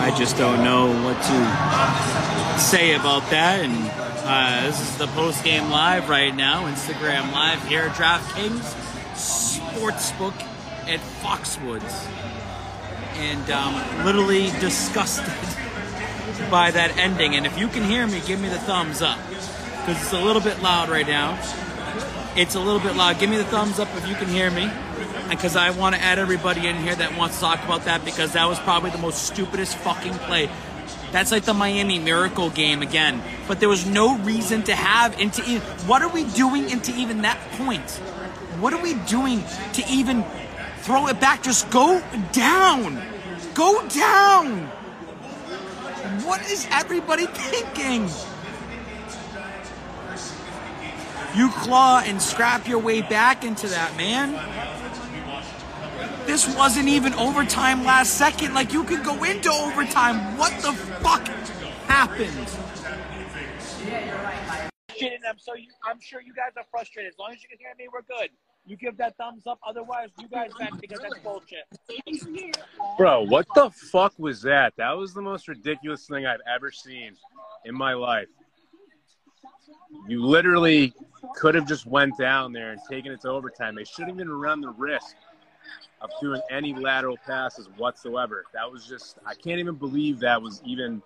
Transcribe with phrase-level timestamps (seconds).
[0.00, 3.60] I just don't know what to say about that.
[3.60, 3.90] And
[4.24, 8.74] uh, this is the post game live right now, Instagram live here at DraftKings
[9.14, 10.34] Sportsbook
[10.88, 12.08] at Foxwoods,
[13.16, 15.26] and um, literally disgusted
[16.50, 17.36] by that ending.
[17.36, 20.40] And if you can hear me, give me the thumbs up because it's a little
[20.42, 21.38] bit loud right now.
[22.36, 23.18] It's a little bit loud.
[23.18, 24.70] Give me the thumbs up if you can hear me.
[25.30, 28.32] Because I want to add everybody in here that wants to talk about that because
[28.32, 30.50] that was probably the most stupidest fucking play.
[31.12, 33.22] That's like the Miami Miracle game again.
[33.48, 35.62] But there was no reason to have into even.
[35.86, 37.88] What are we doing into even that point?
[38.60, 39.42] What are we doing
[39.74, 40.24] to even
[40.80, 41.42] throw it back?
[41.42, 43.02] Just go down.
[43.54, 44.66] Go down.
[46.24, 48.08] What is everybody thinking?
[51.34, 54.34] You claw and scrap your way back into that, man.
[56.30, 58.54] This wasn't even overtime last second.
[58.54, 60.38] Like, you could go into overtime.
[60.38, 60.72] What the
[61.02, 61.26] fuck
[61.88, 62.30] happened?
[65.28, 67.10] I'm so you, I'm sure you guys are frustrated.
[67.10, 68.30] As long as you can hear me, we're good.
[68.64, 69.58] You give that thumbs up.
[69.66, 71.64] Otherwise, you guys vent because that's bullshit.
[72.96, 74.74] Bro, what the fuck was that?
[74.76, 77.16] That was the most ridiculous thing I've ever seen
[77.64, 78.28] in my life.
[80.06, 80.94] You literally
[81.34, 83.74] could have just went down there and taken it to overtime.
[83.74, 85.16] They shouldn't even run the risk
[86.00, 88.44] of doing any lateral passes whatsoever.
[88.54, 91.02] That was just I can't even believe that was even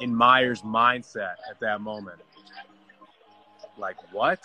[0.00, 2.20] in Meyers' mindset at that moment.
[3.78, 4.40] Like what?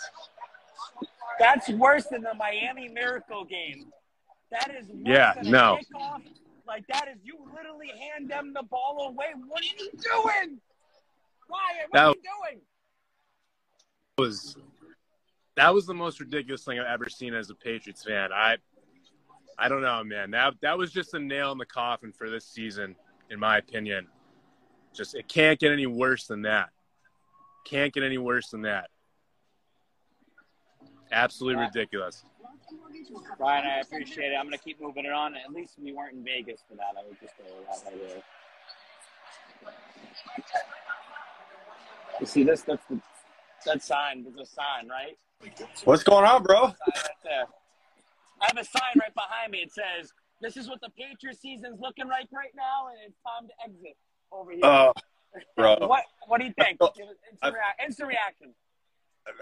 [1.38, 3.86] That's worse than the Miami Miracle game.
[4.50, 5.78] That is worse Yeah, no.
[5.94, 6.22] kickoff.
[6.66, 9.26] Like that is you literally hand them the ball away.
[9.46, 10.60] What are you doing?
[11.48, 12.60] Ryan, what That- are you doing?
[14.18, 14.56] was
[15.56, 18.32] that was the most ridiculous thing I've ever seen as a Patriots fan.
[18.32, 18.56] I
[19.58, 20.30] I don't know, man.
[20.32, 22.96] That that was just a nail in the coffin for this season,
[23.30, 24.06] in my opinion.
[24.94, 26.70] Just it can't get any worse than that.
[27.64, 28.90] Can't get any worse than that.
[31.10, 32.24] Absolutely ridiculous.
[33.38, 34.36] Ryan, I appreciate it.
[34.36, 35.34] I'm gonna keep moving it on.
[35.36, 36.94] At least we weren't in Vegas for that.
[36.98, 38.22] I would just go with that right.
[42.20, 42.62] You see this?
[42.62, 43.00] That's the
[43.66, 44.24] that sign.
[44.24, 45.16] There's a sign, right?
[45.84, 46.72] What's going on, bro?
[48.40, 48.42] Sign right there.
[48.42, 49.58] I have a sign right behind me.
[49.58, 53.48] It says, "This is what the Patriots season's looking like right now, and it's time
[53.48, 53.96] to exit
[54.32, 54.92] over here." Uh,
[55.56, 55.76] bro.
[55.86, 56.78] what What do you think?
[56.82, 58.54] I- Give instant, rea- instant reaction.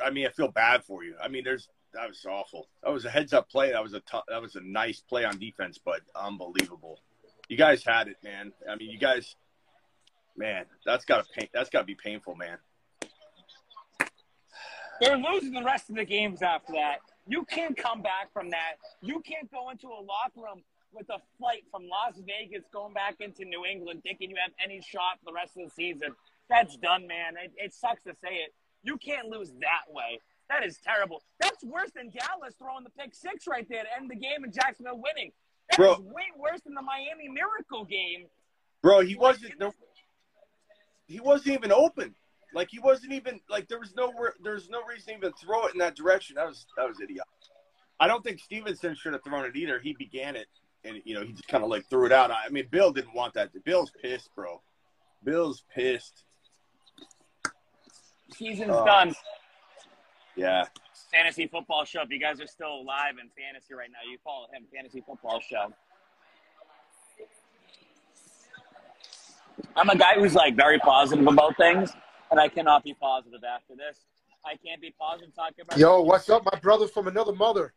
[0.02, 1.14] I mean, I feel bad for you.
[1.22, 2.68] I mean, there's that was awful.
[2.82, 3.72] That was a heads up play.
[3.72, 7.00] That was a t- that was a nice play on defense, but unbelievable.
[7.48, 8.52] You guys had it, man.
[8.68, 9.36] I mean, you guys,
[10.36, 11.48] man, that's got to pain.
[11.52, 12.56] That's got to be painful, man.
[15.00, 16.98] They're losing the rest of the games after that.
[17.26, 18.74] You can't come back from that.
[19.00, 20.62] You can't go into a locker room
[20.92, 24.80] with a flight from Las Vegas going back into New England thinking you have any
[24.80, 26.14] shot for the rest of the season.
[26.48, 27.34] That's done, man.
[27.42, 28.54] It, it sucks to say it.
[28.82, 30.20] You can't lose that way.
[30.50, 31.22] That is terrible.
[31.40, 34.52] That's worse than Dallas throwing the pick six right there to end the game and
[34.52, 35.32] Jacksonville winning.
[35.70, 36.12] That is Bro.
[36.12, 38.26] way worse than the Miami Miracle game.
[38.82, 39.58] Bro, he wasn't.
[39.58, 39.72] There,
[41.06, 42.14] he wasn't even open.
[42.54, 45.66] Like he wasn't even like there was no there was no reason to even throw
[45.66, 46.36] it in that direction.
[46.36, 47.26] That was that was idiotic.
[48.00, 49.78] I don't think Stevenson should have thrown it either.
[49.78, 50.46] He began it,
[50.84, 52.30] and you know he just kind of like threw it out.
[52.30, 53.50] I mean, Bill didn't want that.
[53.64, 54.60] Bill's pissed, bro.
[55.24, 56.24] Bill's pissed.
[58.32, 58.84] Season's Oh.
[58.84, 59.14] done.
[60.36, 60.64] Yeah.
[61.12, 62.02] fantasy football show.
[62.02, 65.40] If you guys are still alive in fantasy right now, you follow him, fantasy football
[65.40, 65.72] show.
[69.76, 71.92] I'm a guy who's like very positive about things,
[72.34, 74.00] and I cannot be positive after this.
[74.44, 75.78] I can't be positive talking about.
[75.78, 77.72] Yo, what's up, my brother from another mother?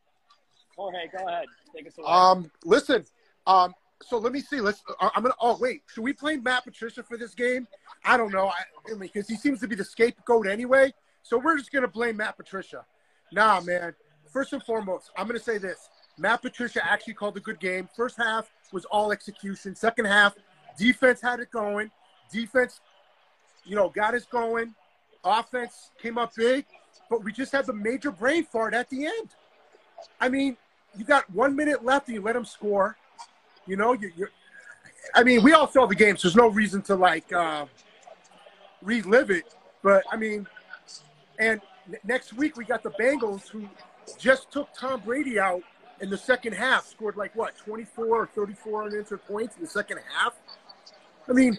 [0.76, 1.46] Jorge, go ahead,
[1.76, 2.08] take us away.
[2.08, 3.06] Um, listen,
[3.46, 4.60] um, so let me see.
[4.60, 4.82] Let's.
[5.00, 5.36] uh, I'm gonna.
[5.40, 7.68] Oh wait, should we play Matt Patricia for this game?
[8.04, 8.48] I don't know.
[8.48, 10.92] I, I mean, because he seems to be the scapegoat anyway.
[11.22, 12.84] So we're just gonna blame Matt Patricia.
[13.32, 13.94] Nah, man.
[14.34, 15.88] First and foremost, I'm gonna say this:
[16.18, 17.88] Matt Patricia actually called a good game.
[17.96, 19.76] First half was all execution.
[19.76, 20.36] Second half,
[20.78, 21.92] defense had it going.
[22.32, 22.82] Defense,
[23.68, 24.74] you know, got us going.
[25.24, 26.66] Offense came up big,
[27.10, 29.30] but we just had the major brain fart at the end.
[30.22, 30.56] I mean,
[30.98, 32.96] you got one minute left and you let them score.
[33.66, 34.32] You know, you, you're.
[35.14, 37.66] I mean, we all saw the game, so there's no reason to like uh,
[38.82, 39.56] relive it.
[39.84, 40.48] But I mean,
[41.40, 41.62] and
[42.04, 43.68] next week we got the Bengals who
[44.18, 45.62] just took Tom Brady out
[46.00, 50.00] in the second half, scored like what 24 or 34 unanswered points in the second
[50.14, 50.34] half.
[51.30, 51.58] I mean,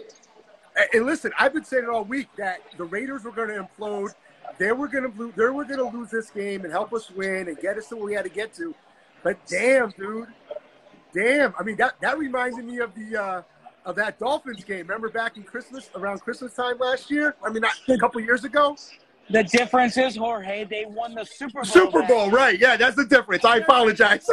[0.93, 4.15] and listen, I've been saying it all week that the Raiders were going to implode.
[4.59, 5.35] They were going to lose.
[5.35, 7.97] They were going to lose this game and help us win and get us to
[7.97, 8.75] where we had to get to.
[9.23, 10.29] But damn, dude,
[11.13, 11.55] damn.
[11.59, 13.43] I mean, that that reminded me of the uh,
[13.85, 14.81] of that Dolphins game.
[14.87, 17.37] Remember back in Christmas, around Christmas time last year?
[17.45, 18.77] I mean, not, a couple years ago.
[19.31, 21.65] The difference is, Jorge, they won the Super Bowl.
[21.65, 22.59] Super Bowl, right?
[22.59, 23.45] Yeah, that's the difference.
[23.45, 24.27] I apologize.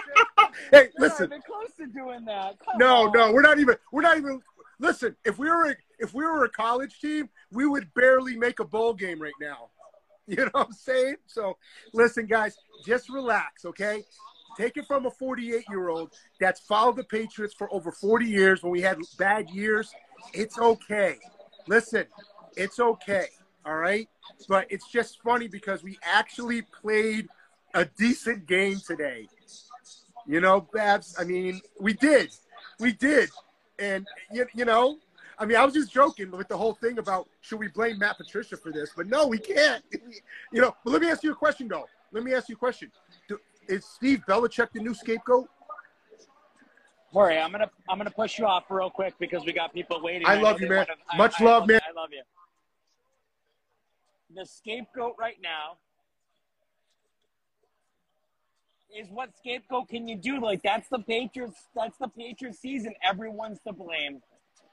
[0.70, 2.56] hey, listen, They're not even close to doing that.
[2.64, 3.12] Come No, on.
[3.12, 3.76] no, we're not even.
[3.90, 4.40] We're not even.
[4.80, 8.60] Listen, if we were a, if we were a college team, we would barely make
[8.60, 9.70] a bowl game right now.
[10.30, 11.16] You know what I'm saying?
[11.26, 11.56] So,
[11.94, 14.02] listen, guys, just relax, okay?
[14.58, 18.62] Take it from a 48 year old that's followed the Patriots for over 40 years.
[18.62, 19.90] When we had bad years,
[20.34, 21.16] it's okay.
[21.66, 22.04] Listen,
[22.56, 23.28] it's okay.
[23.64, 24.06] All right,
[24.48, 27.28] but it's just funny because we actually played
[27.72, 29.28] a decent game today.
[30.26, 31.14] You know, Babz.
[31.18, 32.30] I mean, we did,
[32.80, 33.30] we did,
[33.78, 34.98] and you, you know,
[35.38, 38.16] I mean, I was just joking with the whole thing about should we blame Matt
[38.18, 39.84] Patricia for this, but no, we can't.
[40.50, 41.86] You know, but let me ask you a question though.
[42.10, 42.90] Let me ask you a question.
[43.28, 43.38] Do,
[43.68, 45.46] is Steve Belichick the new scapegoat?
[47.12, 50.26] Jorge, I'm gonna I'm gonna push you off real quick because we got people waiting.
[50.26, 50.78] I know love you, man.
[50.78, 51.80] wanna- I- Much I love, man.
[51.86, 52.22] I love you.
[54.34, 55.76] The scapegoat right now
[58.96, 60.40] is what scapegoat can you do?
[60.40, 61.58] Like that's the Patriots.
[61.74, 62.94] That's the Patriots season.
[63.06, 64.20] Everyone's to blame.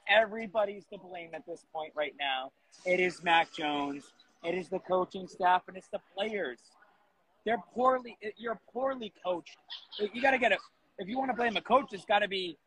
[0.08, 2.52] Everybody's to blame at this point right now.
[2.86, 4.04] It is Mac Jones.
[4.44, 6.60] It is the coaching staff, and it's the players.
[7.46, 8.18] They're poorly.
[8.38, 9.58] You're poorly coached.
[10.00, 10.60] You got to get it.
[11.00, 12.58] If you want to blame a coach, it's got to be.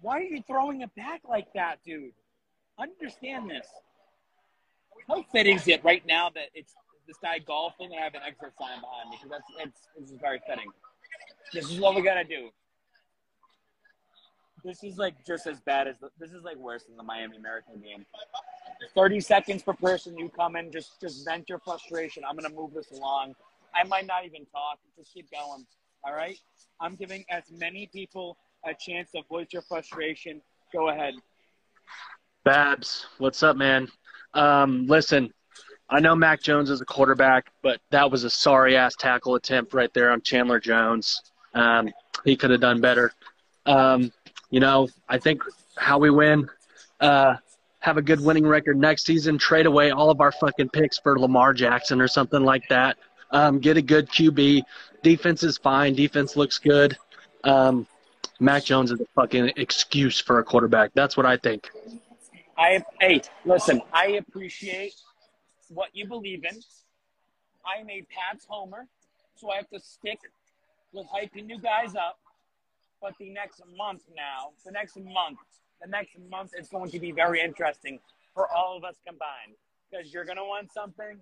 [0.00, 2.12] Why are you throwing it back like that, dude?
[2.78, 3.66] Understand this.
[5.08, 6.74] How fitting is it right now that it's
[7.08, 9.16] this guy golfing and I have an exit sign behind me?
[9.16, 10.70] Because that's it's this is very fitting.
[11.52, 12.50] This is what we gotta do.
[14.62, 17.38] This is like just as bad as the, this is like worse than the Miami
[17.38, 18.04] American game.
[18.94, 20.16] Thirty seconds per person.
[20.18, 22.22] You come in, just just vent your frustration.
[22.28, 23.34] I'm gonna move this along.
[23.74, 24.78] I might not even talk.
[24.96, 25.66] Just keep going.
[26.04, 26.38] All right.
[26.80, 30.40] I'm giving as many people a chance to voice your frustration.
[30.72, 31.14] Go ahead.
[32.44, 33.88] Babz, what's up, man?
[34.34, 35.32] Um, listen,
[35.90, 39.72] I know Mac Jones is a quarterback, but that was a sorry ass tackle attempt
[39.72, 41.22] right there on Chandler Jones.
[41.54, 41.90] Um,
[42.24, 43.12] he could have done better.
[43.64, 44.12] Um,
[44.50, 45.42] you know, I think
[45.76, 46.48] how we win,
[47.00, 47.36] uh,
[47.80, 51.18] have a good winning record next season, trade away all of our fucking picks for
[51.18, 52.96] Lamar Jackson or something like that.
[53.30, 54.62] Um, get a good QB.
[55.02, 55.94] Defense is fine.
[55.94, 56.98] Defense looks good.
[57.44, 57.86] Um,
[58.40, 60.90] Mac Jones is a fucking excuse for a quarterback.
[60.94, 61.70] That's what I think.
[62.56, 64.94] I hey, listen, I appreciate
[65.70, 66.60] what you believe in.
[67.64, 68.86] I am a Pats homer,
[69.36, 70.18] so I have to stick
[70.92, 72.18] with hyping you guys up.
[73.00, 75.38] But the next month now, the next month,
[75.80, 78.00] the next month is going to be very interesting
[78.34, 79.54] for all of us combined.
[79.90, 81.18] Because you're gonna want something,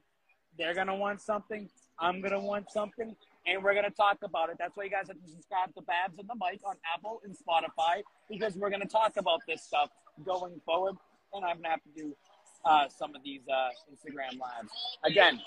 [0.58, 3.14] they're gonna want something, I'm gonna want something,
[3.46, 4.56] and we're gonna talk about it.
[4.58, 7.36] That's why you guys have to subscribe to Babz and the Mic on Apple and
[7.36, 9.90] Spotify because we're gonna talk about this stuff
[10.24, 10.96] going forward,
[11.32, 12.16] and I'm gonna have to do
[12.64, 14.72] uh, some of these uh, Instagram lives
[15.04, 15.40] again.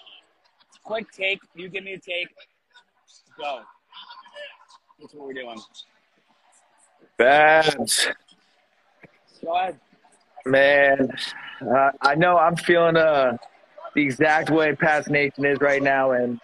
[0.83, 2.29] Quick take, you give me a take,
[3.37, 3.59] go.
[4.99, 5.59] That's what we're doing.
[7.17, 8.07] Babz,
[9.43, 9.79] Go ahead.
[10.45, 11.09] man,
[11.61, 13.37] uh, I know I'm feeling uh,
[13.95, 16.39] the exact way Pats Nation is right now, and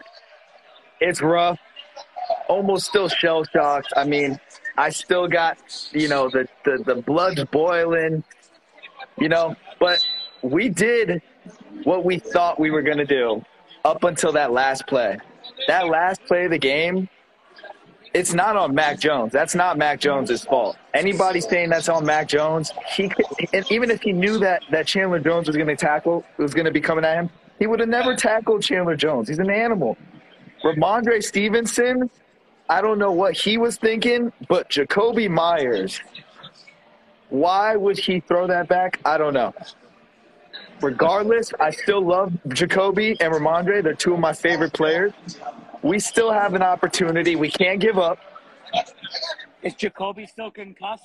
[1.00, 1.60] it's rough.
[2.50, 3.94] Almost still shell shocked.
[3.96, 4.40] I mean,
[4.78, 5.58] I still got
[5.92, 8.24] you know the the, the blood's boiling,
[9.18, 10.06] you know, but
[10.42, 11.22] we did
[11.84, 13.44] what we thought we were gonna do
[13.84, 15.18] up until that last play.
[15.68, 17.10] That last play of the game
[18.16, 19.34] it's not on Mac Jones.
[19.34, 20.78] That's not Mac Jones's fault.
[20.94, 24.88] Anybody saying that's on Mac Jones, he could, and even if he knew that that
[24.88, 27.82] Chandler Jones was going to tackle, was going to be coming at him, he would
[27.82, 29.28] have never tackled Chandler Jones.
[29.28, 29.98] He's an animal.
[30.64, 32.10] Rhamondre Stevenson,
[32.70, 36.00] I don't know what he was thinking, but Jakobi Meyers,
[37.30, 39.02] why would he throw that back?
[39.04, 39.54] I don't know.
[40.82, 43.84] Regardless, I still love Jakobi and Rhamondre.
[43.84, 45.14] They're two of my favorite players.
[45.82, 47.36] We still have an opportunity.
[47.36, 48.20] We can't give up.
[49.64, 51.04] Is Jakobi still concussed?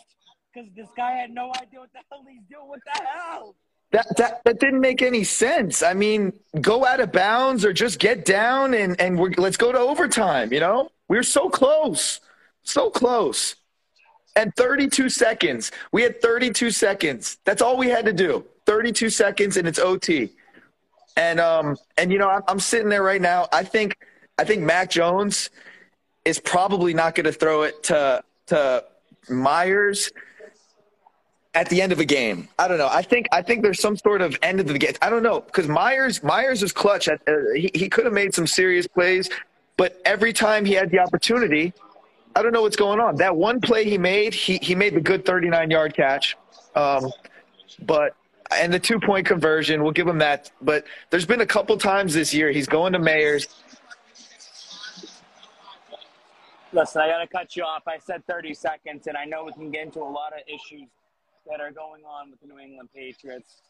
[0.52, 2.66] Because this guy had no idea what the hell he's doing.
[2.66, 3.54] What the hell?
[3.92, 5.82] That, that that didn't make any sense.
[5.82, 9.72] I mean, go out of bounds or just get down and and we're, let's go
[9.72, 10.52] to overtime.
[10.52, 12.20] You know, we were so close,
[12.62, 13.56] so close.
[14.36, 15.72] And 32 seconds.
[15.90, 17.38] We had 32 seconds.
[17.44, 18.44] That's all we had to do.
[18.70, 20.30] 32 seconds, and it's OT.
[21.16, 23.48] And um and you know, I'm, I'm sitting there right now.
[23.52, 23.96] I think
[24.38, 25.50] I think Mac Jones
[26.24, 28.84] is probably not going to throw it to to
[29.28, 30.12] Meyers
[31.52, 32.48] at the end of a game.
[32.60, 32.88] I don't know.
[32.88, 34.92] I think I think there's some sort of end of the game.
[35.02, 37.08] I don't know because Meyers Meyers is clutch.
[37.08, 39.28] At, uh, he he could have made some serious plays,
[39.78, 41.72] but every time he had the opportunity,
[42.36, 43.16] I don't know what's going on.
[43.16, 46.36] That one play he made, he he made the good 39 yard catch,
[46.76, 47.10] um,
[47.82, 48.14] but
[48.52, 50.50] and the two point conversion, we'll give him that.
[50.60, 53.48] But there's been a couple times this year he's going to Meyers.
[56.72, 57.82] Listen, I got to cut you off.
[57.88, 60.88] I said 30 seconds, and I know we can get into a lot of issues
[61.48, 63.62] that are going on with the New England Patriots.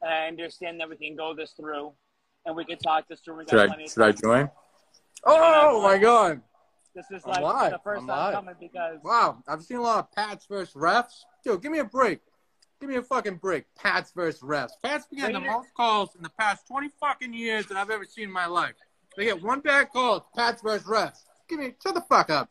[0.00, 1.92] And I understand that we can go this through,
[2.46, 3.38] and we can talk this through.
[3.38, 4.20] We got Should I should I time.
[4.22, 4.50] join?
[5.24, 6.40] Oh my god!
[6.94, 7.72] This is I'm like live.
[7.72, 8.34] the 1st I'm time live.
[8.34, 11.22] coming because Wow, I've seen a lot of Pats versus refs.
[11.44, 12.20] Dude, give me a break.
[12.82, 13.64] Give me a fucking break.
[13.76, 14.72] Pats versus refs.
[14.82, 18.04] Pats been getting the most calls in the past 20 fucking years that I've ever
[18.04, 18.74] seen in my life.
[19.16, 21.20] They get one bad call, it's Pats versus refs.
[21.48, 22.50] Give me, shut the fuck up.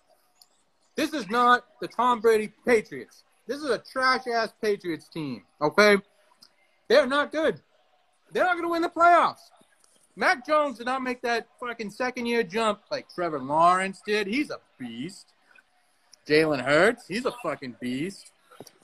[0.95, 3.25] This is not the Tom Brady Patriots.
[3.45, 5.97] This is a trash ass Patriots team, okay?
[6.87, 7.59] They're not good.
[8.31, 9.49] They're not going to win the playoffs.
[10.15, 14.27] Mac Jones did not make that fucking second year jump like Trevor Lawrence did.
[14.27, 15.33] He's a beast.
[16.25, 18.31] Jalen Hurts, he's a fucking beast.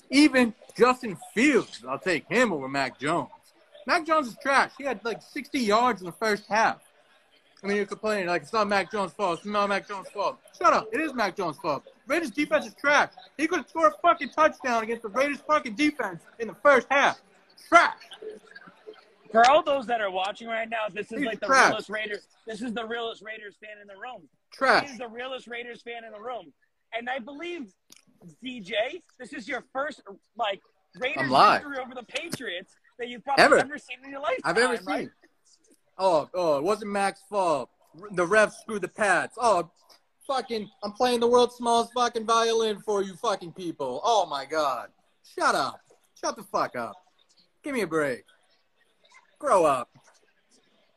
[0.10, 3.30] Even Justin Fields, I'll take him over Mac Jones.
[3.86, 4.72] Mac Jones is trash.
[4.78, 6.82] He had like 60 yards in the first half.
[7.64, 9.40] I mean, you're complaining like it's not Mac Jones' fault.
[9.40, 10.38] It's not Mac Jones' fault.
[10.58, 10.88] Shut up.
[10.94, 11.84] It is Mac Jones' fault.
[12.06, 13.10] Raiders defense is trash.
[13.36, 16.88] He could have scored a fucking touchdown against the Raiders fucking defense in the first
[16.90, 17.20] half.
[17.68, 17.98] Trash.
[19.32, 21.70] for all those that are watching right now, this is He's like the trash.
[21.70, 22.28] realest Raiders.
[22.46, 24.22] This is the realest Raiders fan in the room.
[24.52, 24.90] Trash.
[24.90, 26.54] He's the realest Raiders fan in the room.
[26.94, 27.74] And I believe,
[28.44, 28.72] DJ,
[29.20, 30.02] this is your first
[30.38, 30.62] like
[31.00, 33.58] Raiders victory over the Patriots that you've probably Ever.
[33.60, 34.40] ever seen in your life.
[34.44, 35.00] I've ever right?
[35.02, 35.12] seen.
[35.98, 37.70] Oh, oh, it wasn't Mac's fault.
[38.12, 39.38] The refs screwed the Pats.
[39.40, 39.70] Oh,
[40.28, 44.02] fucking, I'm playing the world's smallest fucking violin for you fucking people.
[44.04, 44.90] Oh my god.
[45.38, 45.80] Shut up.
[46.20, 46.94] Shut the fuck up.
[47.64, 48.24] Give me a break.
[49.40, 49.90] Grow up.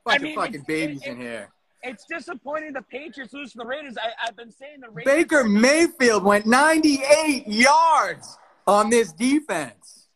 [0.04, 1.50] Bunch I mean, of fucking babies it- in here.
[1.82, 3.96] It's disappointing the Patriots lose to the Raiders.
[3.96, 5.12] I, I've been saying the Raiders.
[5.12, 10.08] Baker Mayfield went 98 yards on this defense.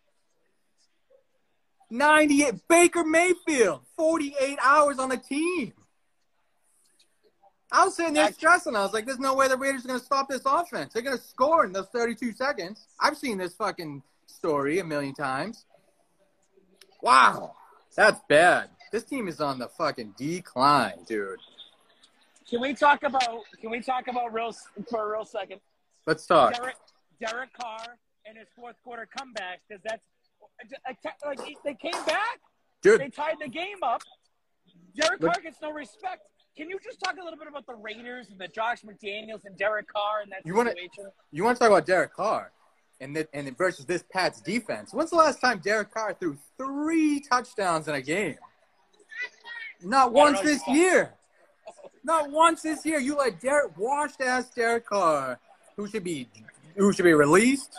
[1.90, 2.54] 98.
[2.68, 5.72] Baker Mayfield, 48 hours on the team.
[7.72, 8.76] I was sitting there stressing.
[8.76, 10.92] I was like, there's no way the Raiders are going to stop this offense.
[10.92, 12.86] They're going to score in those 32 seconds.
[13.00, 15.64] I've seen this fucking story a million times.
[17.02, 17.54] Wow.
[17.96, 18.70] That's bad.
[18.94, 21.40] This team is on the fucking decline, dude.
[22.48, 23.40] Can we talk about?
[23.60, 24.54] Can we talk about real
[24.88, 25.58] for a real second?
[26.06, 26.54] Let's talk.
[26.54, 26.76] Derek,
[27.18, 30.00] Derek Carr and his fourth quarter comeback because that's
[31.26, 32.38] like they came back.
[32.82, 34.00] Dude, They tied the game up.
[34.94, 36.22] Derek Look- Carr gets no respect.
[36.56, 39.58] Can you just talk a little bit about the Raiders and the Josh McDaniels and
[39.58, 41.10] Derek Carr and that You wanna- situation?
[41.32, 42.52] you want to talk about Derek Carr
[43.00, 44.94] and the, and versus this Pats defense?
[44.94, 48.38] When's the last time Derek Carr threw three touchdowns in a game?
[49.84, 51.12] Not once this year.
[52.04, 52.98] Not once this year.
[52.98, 55.38] You let Derek washed ass Derek Carr,
[55.76, 56.28] who should be
[56.76, 57.78] who should be released,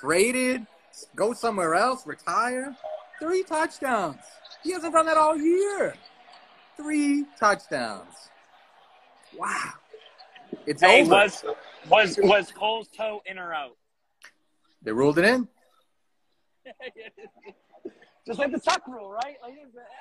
[0.00, 0.66] traded,
[1.14, 2.74] go somewhere else, retire.
[3.20, 4.16] Three touchdowns.
[4.64, 5.94] He hasn't done that all year.
[6.76, 8.30] Three touchdowns.
[9.36, 9.72] Wow.
[10.66, 11.10] It's Hey, over.
[11.10, 11.44] was
[11.88, 13.76] was was Cole's toe in or out?
[14.82, 15.48] They ruled it in.
[18.26, 19.36] just like the tuck rule, right?
[19.42, 19.54] Like,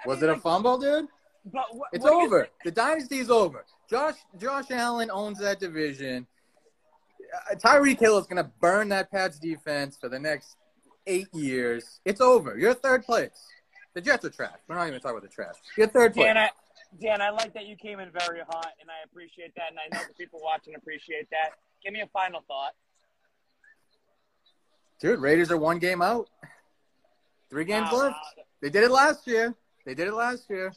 [0.05, 1.07] Was mean, it a like, fumble, dude?
[1.45, 2.49] But what, It's what over.
[2.63, 3.65] think- The is over.
[3.89, 6.27] Josh Josh Allen owns that division.
[7.49, 10.55] Uh, Tyreek Hill is going to burn that Pats defense for the next
[11.07, 11.99] eight years.
[12.05, 12.57] It's over.
[12.57, 13.47] You're third place.
[13.93, 14.57] The Jets are trash.
[14.67, 15.55] We're not even talking about the trash.
[15.77, 16.27] You're third place.
[16.27, 16.49] Dan, I,
[17.01, 19.93] Dan, I like that you came in very hot, and I appreciate that, and I
[19.95, 21.51] know the people watching appreciate that.
[21.83, 22.71] Give me a final thought.
[24.99, 26.29] Dude, Raiders are one game out.
[27.49, 28.17] Three games Wow, left.
[28.61, 29.55] They did it last year.
[29.85, 30.71] They did it last year.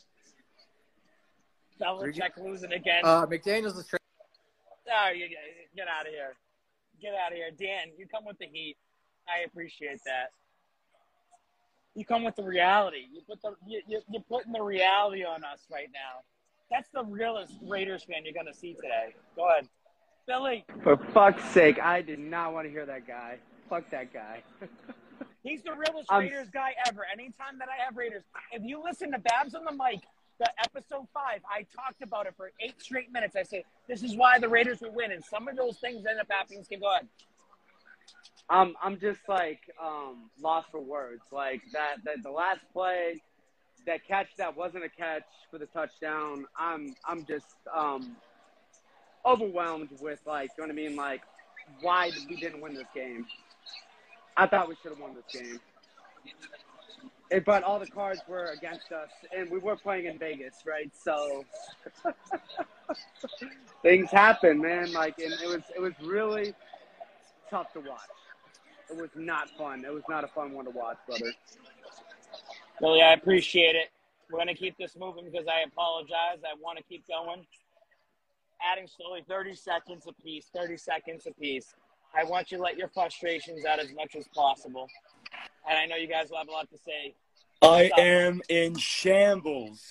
[1.81, 3.03] Belichick losing again.
[3.05, 3.99] Uh, McDaniels is tra-
[4.93, 5.37] oh, you, you-
[5.77, 6.35] get out of here.
[7.01, 7.51] Get out of here.
[7.51, 8.77] Dan, you come with the heat.
[9.29, 10.31] I appreciate that.
[11.95, 13.07] You come with the reality.
[13.13, 16.23] You put the you, you, you're putting the reality on us right now.
[16.71, 19.15] That's the realest Raiders fan you're going to see today.
[19.37, 19.69] Go ahead,
[20.27, 20.65] Billy.
[20.83, 23.39] For fuck's sake, I did not want to hear that guy.
[23.69, 24.43] Fuck that guy.
[25.43, 27.07] He's the realest I'm- Raiders guy ever.
[27.13, 30.01] Anytime that I have Raiders, if you listen to Babz on the mic,
[30.39, 33.37] the episode five, I talked about it for eight straight minutes.
[33.37, 36.21] I say this is why the Raiders would win, and some of those things end
[36.21, 36.65] up happening.
[36.69, 37.09] Can go ahead.
[38.51, 41.23] I'm I'm just like um, lost for words.
[41.33, 43.21] Like that, that the last play,
[43.87, 46.47] that catch that wasn't a catch for the touchdown.
[46.59, 48.17] I'm I'm just um,
[49.25, 50.97] overwhelmed with like, you know what I mean?
[50.97, 51.23] Like,
[51.81, 53.27] why we didn't win this game?
[54.37, 55.61] I thought we should have won this game.
[57.35, 60.91] It, but all the cards were against us, and we were playing in Vegas, right?
[60.95, 61.45] So
[63.83, 64.93] things happen, man.
[64.93, 66.55] Like, and it was it was really
[67.51, 68.01] tough to watch.
[68.91, 69.85] It was not fun.
[69.85, 71.33] It was not a fun one to watch, brother.
[72.81, 73.91] Billy, I appreciate it.
[74.31, 76.43] We're to keep this moving because I apologize.
[76.45, 77.47] I want to keep going.
[78.73, 81.75] Adding slowly 30 seconds apiece, 30 seconds apiece.
[82.17, 84.89] I want you to let your frustrations out as much as possible.
[85.69, 87.15] And I know you guys will have a lot to say.
[87.65, 89.83] I am in shambles.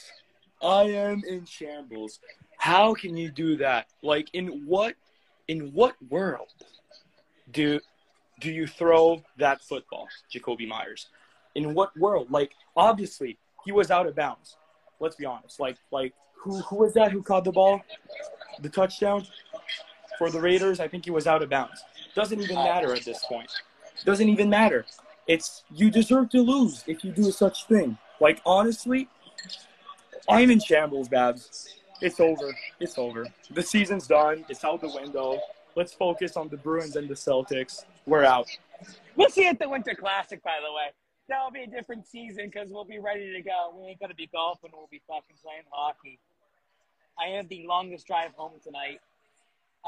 [0.62, 2.20] I am in shambles.
[2.58, 3.88] How can you do that?
[4.02, 4.96] Like in what
[5.48, 6.54] in what world
[7.52, 7.80] do
[8.40, 11.08] do you throw that football, Jakobi Meyers?
[11.56, 12.30] In what world?
[12.30, 14.56] Like obviously he was out of bounds.
[15.00, 15.60] Let's be honest.
[15.60, 17.82] Like like who who was that who caught the ball?
[18.62, 19.26] The touchdown
[20.20, 20.80] for the Raiders?
[20.80, 21.84] I think he was out of bounds.
[22.14, 23.50] Doesn't even matter at this point.
[24.06, 24.86] Doesn't even matter.
[25.28, 27.98] It's you deserve to lose if you do such thing.
[28.20, 29.08] Like honestly,
[30.30, 31.70] I'm in shambles, Babz.
[32.02, 32.54] It's over.
[32.80, 33.28] It's over.
[33.52, 34.46] The season's done.
[34.50, 35.40] It's out the window.
[35.76, 37.86] Let's focus on the Bruins and the Celtics.
[38.06, 38.48] We're out.
[39.16, 40.92] We'll see you at the Winter Classic, by the way.
[41.30, 43.74] That'll be a different season because we'll be ready to go.
[43.76, 44.72] We ain't to be golfing.
[44.74, 46.20] We'll be fucking playing hockey.
[47.18, 49.00] I have the longest drive home tonight.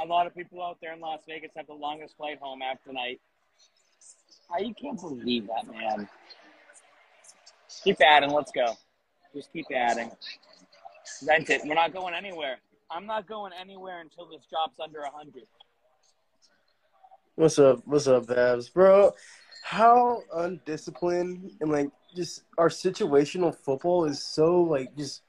[0.02, 2.90] A lot of people out there in Las Vegas have the longest flight home after
[2.90, 3.20] tonight.
[4.54, 6.08] I you can't believe that, man.
[7.84, 8.32] Keep adding.
[8.32, 8.78] Let's go.
[9.34, 10.12] Just keep adding.
[11.24, 11.62] Vent it.
[11.66, 12.58] We're not going anywhere.
[12.90, 15.44] I'm not going anywhere until this drops under 100.
[17.36, 17.82] What's up?
[17.86, 18.70] What's up, Babz?
[18.70, 19.14] Bro,
[19.64, 25.24] how undisciplined and like just our situational football is so like just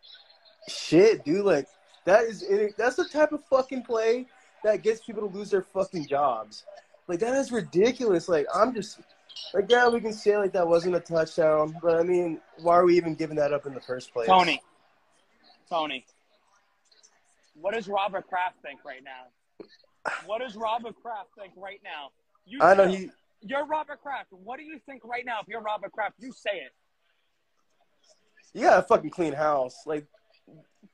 [0.69, 1.45] shit, dude.
[1.45, 1.67] Like
[2.05, 2.45] that is
[2.77, 4.27] that's the type of fucking play
[4.63, 6.65] that gets people to lose their fucking jobs.
[7.09, 8.29] Like that is ridiculous.
[8.29, 9.01] Like I'm just
[9.55, 12.85] like yeah, we can say like that wasn't a touchdown, but I mean, why are
[12.85, 14.27] we even giving that up in the first place?
[14.27, 14.61] Tony.
[15.69, 16.05] Tony.
[17.61, 20.13] What does Robert Kraft think right now?
[20.27, 22.11] What does Robert Kraft think right now?
[22.45, 23.11] You I know he
[23.41, 24.29] You're Robert Kraft.
[24.31, 25.39] What do you think right now?
[25.41, 26.73] If you're Robert Kraft, you say it.
[28.53, 29.77] you got a fucking clean house.
[29.87, 30.07] Like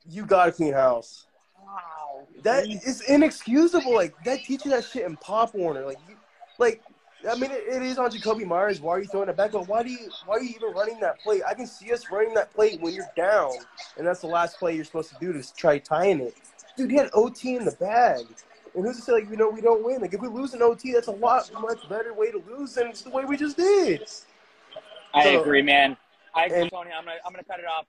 [0.09, 1.27] you got a clean house.
[1.65, 2.27] Wow.
[2.43, 3.95] That is inexcusable.
[3.95, 5.85] Like that teaching that shit in Pop Warner.
[5.85, 6.17] Like, you,
[6.59, 6.83] like
[7.31, 8.81] I mean, it, it is on Jakobi Meyers.
[8.81, 9.53] Why are you throwing it back?
[9.53, 11.43] But why do you why are you even running that play?
[11.49, 13.53] I can see us running that play when you're down,
[13.97, 16.35] and that's the last play you're supposed to do to try tying it.
[16.77, 18.25] Dude, he had OT in the bag.
[18.75, 20.01] And who's to say like you know we don't win?
[20.01, 22.89] Like if we lose an OT, that's a lot much better way to lose than
[22.89, 24.03] it's the way we just did.
[25.15, 25.97] I So- agree, man.
[26.35, 26.91] I agree, Tony.
[26.91, 27.85] I'm gonna I'm gonna cut it off.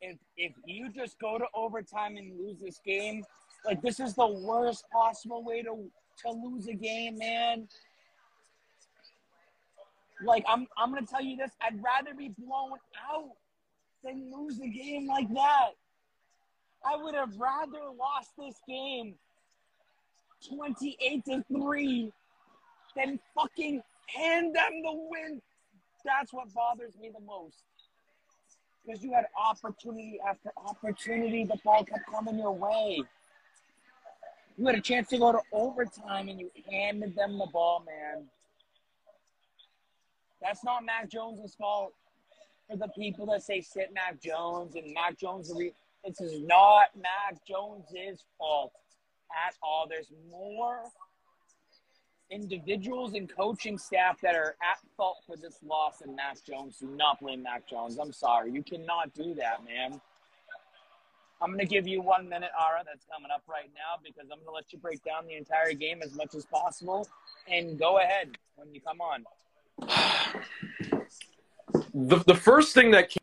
[0.00, 3.24] If if you just go to overtime and lose this game,
[3.64, 5.90] like this is the worst possible way to
[6.24, 7.68] to lose a game, man.
[10.24, 11.50] Like I'm I'm gonna tell you this.
[11.60, 12.78] I'd rather be blown
[13.12, 13.30] out
[14.04, 15.70] than lose a game like that.
[16.84, 19.14] I would have rather lost this game
[20.48, 22.12] 28 to 3
[22.96, 25.42] than fucking hand them the win.
[26.04, 27.64] That's what bothers me the most.
[28.88, 33.02] Because you had opportunity after opportunity, the ball kept coming your way.
[34.56, 38.24] You had a chance to go to overtime and you handed them the ball, man.
[40.40, 41.92] That's not Mac Jones' fault.
[42.70, 45.52] For the people that say sit Mac Jones and Mac Jones,
[46.04, 48.72] this is not Mac Jones' fault
[49.46, 49.86] at all.
[49.88, 50.84] There's more
[52.30, 56.76] individuals and coaching staff that are at fault for this loss than Mac Jones.
[56.78, 57.98] Do not blame Mac Jones.
[57.98, 58.52] I'm sorry.
[58.52, 60.00] You cannot do that, man.
[61.40, 64.38] I'm going to give you one minute, Ara, that's coming up right now because I'm
[64.38, 67.08] going to let you break down the entire game as much as possible.
[67.46, 69.24] And go ahead when you come on.
[71.94, 73.18] the the first thing that came,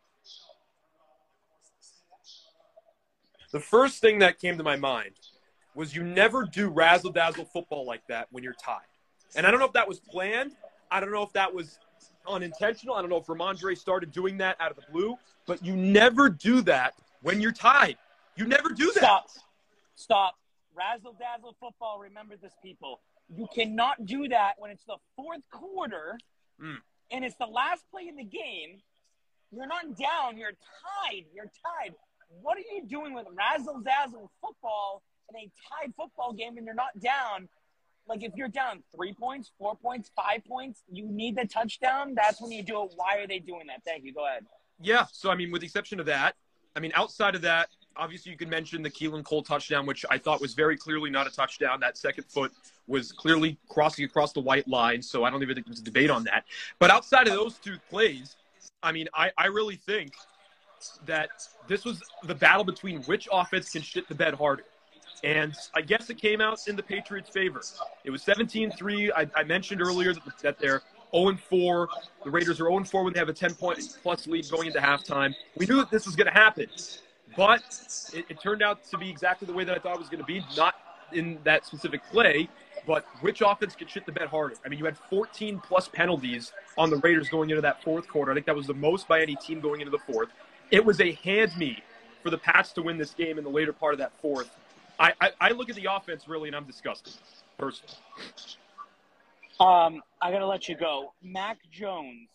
[3.52, 5.12] the first thing that came to my mind
[5.76, 8.86] was you never do razzle dazzle football like that when you're tied.
[9.36, 10.54] And I don't know if that was planned.
[10.92, 11.80] I don't know if that was
[12.28, 12.96] unintentional.
[12.96, 16.30] I don't know if Rhamondre started doing that out of the blue, but you never
[16.30, 17.98] do that when you're tied.
[18.36, 19.04] You never do that.
[19.04, 19.26] Stop.
[19.96, 20.36] Stop.
[20.76, 22.00] Razzle dazzle football.
[22.00, 23.00] Remember this, people.
[23.34, 26.18] You cannot do that when it's the fourth quarter
[26.62, 26.78] Mm.
[27.12, 28.82] and it's the last play in the game.
[29.52, 30.38] You're not down.
[30.38, 31.26] You're tied.
[31.34, 31.94] You're tied.
[32.42, 36.74] What are you doing with razzle dazzle football in a tied football game and you're
[36.74, 37.50] not down?
[38.08, 42.14] Like if you're down three points, four points, five points, you need the touchdown.
[42.16, 42.92] That's when you do it.
[42.96, 43.84] Why are they doing that?
[43.84, 44.14] Thank you.
[44.14, 44.46] Go ahead.
[44.80, 45.06] Yeah.
[45.12, 46.36] So, I mean, with the exception of that,
[46.76, 50.18] I mean, outside of that, obviously you could mention the Keelan Cole touchdown, which I
[50.18, 51.80] thought was very clearly not a touchdown.
[51.80, 52.52] That second foot
[52.88, 55.02] was clearly crossing across the white line.
[55.02, 56.44] So I don't even think there's a debate on that.
[56.80, 58.36] But outside of those two plays,
[58.84, 60.14] I mean, I, I really think
[61.06, 61.30] that
[61.68, 64.66] this was the battle between which offense can shit the bed harder.
[65.26, 67.60] And I guess it came out in the Patriots' favor.
[68.04, 69.12] It was 17 3.
[69.12, 70.84] I, mentioned earlier that, that they're
[71.16, 71.90] 0 4.
[72.24, 74.80] The Raiders are 0 4 when they have a 10 point plus lead going into
[74.80, 75.34] halftime.
[75.58, 76.68] We knew that this was going to happen,
[77.36, 77.64] but
[78.14, 80.22] it, it turned out to be exactly the way that I thought it was going
[80.22, 80.46] to be.
[80.56, 80.76] Not
[81.12, 82.48] in that specific play,
[82.86, 84.56] but which offense could shit the bed harder?
[84.64, 88.32] I mean, you had 14 plus penalties on the Raiders going into that fourth quarter.
[88.32, 90.30] I think that was the most by any team going into the fourth.
[90.70, 91.82] It was a hand me
[92.22, 94.50] for the Pats to win this game in the later part of that fourth.
[95.00, 97.14] I, I, I look at the offense really, and I'm disgusted,
[97.58, 97.94] personally.
[99.60, 101.14] Um, I gotta let you go.
[101.24, 102.30] Mac Jones.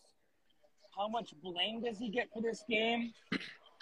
[0.95, 3.13] How much blame does he get for this game?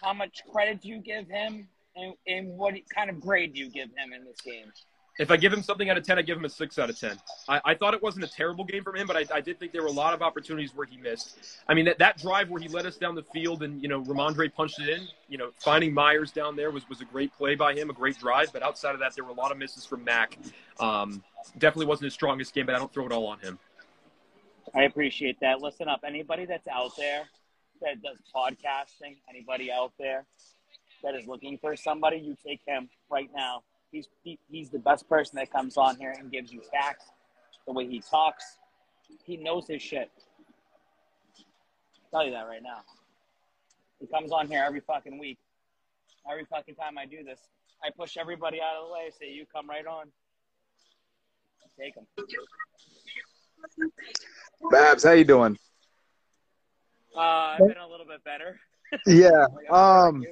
[0.02, 1.68] How much credit do you give him?
[1.96, 4.72] And, and what kind of grade do you give him in this game?
[5.20, 6.98] If I give him something out of 10, I give him a 6 out of
[6.98, 7.18] 10.
[7.50, 9.74] I, I thought it wasn't a terrible game from him, but I, I, did think
[9.74, 11.38] there were a lot of opportunities where he missed.
[11.68, 14.02] I mean, that, that drive where he led us down the field and, you know,
[14.02, 17.56] Rhamondre punched it in, you know, finding Meyers down there was, was a great play
[17.56, 18.54] by him, a great drive.
[18.54, 20.38] But outside of that, there were a lot of misses from Mac.
[20.80, 21.22] Um,
[21.58, 23.60] definitely wasn't his strongest game, but I don't throw it all on him.
[24.74, 25.60] I appreciate that.
[25.62, 26.02] Listen up.
[26.08, 27.28] Anybody that's out there
[27.82, 30.26] that does podcasting, anybody out there
[31.04, 33.64] that is looking for somebody, you take him right now.
[33.92, 37.06] He's he, he's the best person that comes on here and gives you facts.
[37.66, 38.58] The way he talks,
[39.26, 40.10] he knows his shit.
[42.14, 42.80] I'll tell you that right now.
[44.00, 45.38] He comes on here every fucking week.
[46.30, 47.40] Every fucking time I do this,
[47.84, 49.12] I push everybody out of the way.
[49.20, 50.06] Say you come right on.
[51.80, 52.06] Take him.
[54.72, 55.58] Babz, how you doing?
[57.16, 58.60] Uh, I've been a little bit better.
[59.06, 59.46] Yeah.
[59.70, 60.24] Um,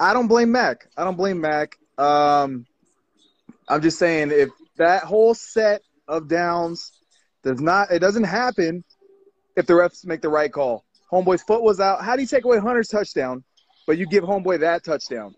[0.00, 0.88] I don't blame Mac.
[0.96, 1.78] I don't blame Mac.
[1.98, 2.66] Um,
[3.68, 6.92] I'm just saying if that whole set of downs
[7.42, 8.84] does not, it doesn't happen
[9.56, 10.84] if the refs make the right call.
[11.12, 12.04] Homeboy's foot was out.
[12.04, 13.44] How do you take away Hunter's touchdown,
[13.86, 15.34] but you give Homeboy that touchdown?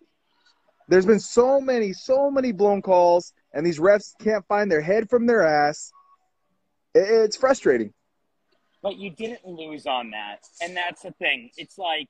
[0.89, 5.11] There's been so many, so many blown calls, and these refs can't find their head
[5.11, 5.93] from their ass.
[6.95, 7.93] It's frustrating.
[8.83, 10.41] But you didn't lose on that.
[10.63, 11.51] And that's the thing.
[11.57, 12.09] It's like,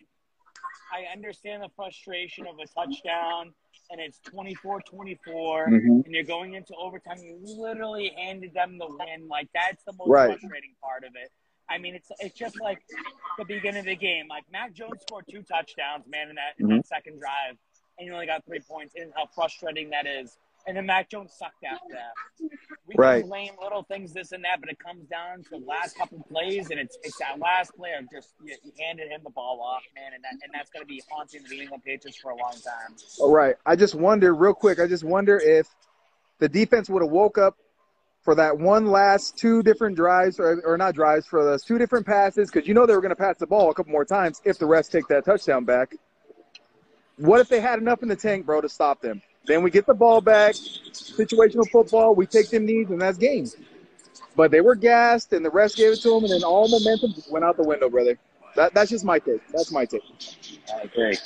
[0.92, 3.52] I understand the frustration of a touchdown
[3.90, 6.04] and it's 24 24 Mhm.
[6.04, 7.18] and you're going into overtime.
[7.22, 9.28] You literally handed them the win.
[9.28, 10.38] Like, that's the most Right.
[10.38, 11.30] frustrating part of it.
[11.70, 12.82] I mean, it's it's just like
[13.38, 14.26] the beginning of the game.
[14.28, 16.76] Like, Mac Jones scored two touchdowns, man, in that, in Mhm.
[16.76, 17.58] that second drive,
[17.98, 18.94] and you only got three points.
[18.94, 20.38] And how frustrating that is.
[20.68, 22.12] And then Mac Jones sucked after that.
[22.86, 23.20] We Right.
[23.20, 26.22] can blame little things, this and that, but it comes down to the last couple
[26.30, 29.62] plays, and it's it's that last play of just you, you handed him the ball
[29.62, 32.32] off, man, and that, and that's going to be haunting the New England Patriots for
[32.32, 32.96] a long time.
[33.18, 33.56] All right.
[33.64, 35.66] I just wonder, real quick, I just wonder if
[36.38, 37.56] the defense would have woke up
[38.22, 42.04] for that one last two different drives, or, or not drives, for those two different
[42.04, 44.42] passes, because you know they were going to pass the ball a couple more times
[44.44, 45.94] if the refs take that touchdown back.
[47.16, 49.22] What if they had enough in the tank, bro, to stop them?
[49.48, 53.46] Then we get the ball back, situational football, we take them knees, and that's game.
[54.36, 57.14] But they were gassed, and the refs gave it to them, and then all momentum
[57.30, 58.18] went out the window, brother.
[58.54, 59.40] That, that's just my take.
[59.48, 60.02] That's my take.
[60.76, 61.16] I agree.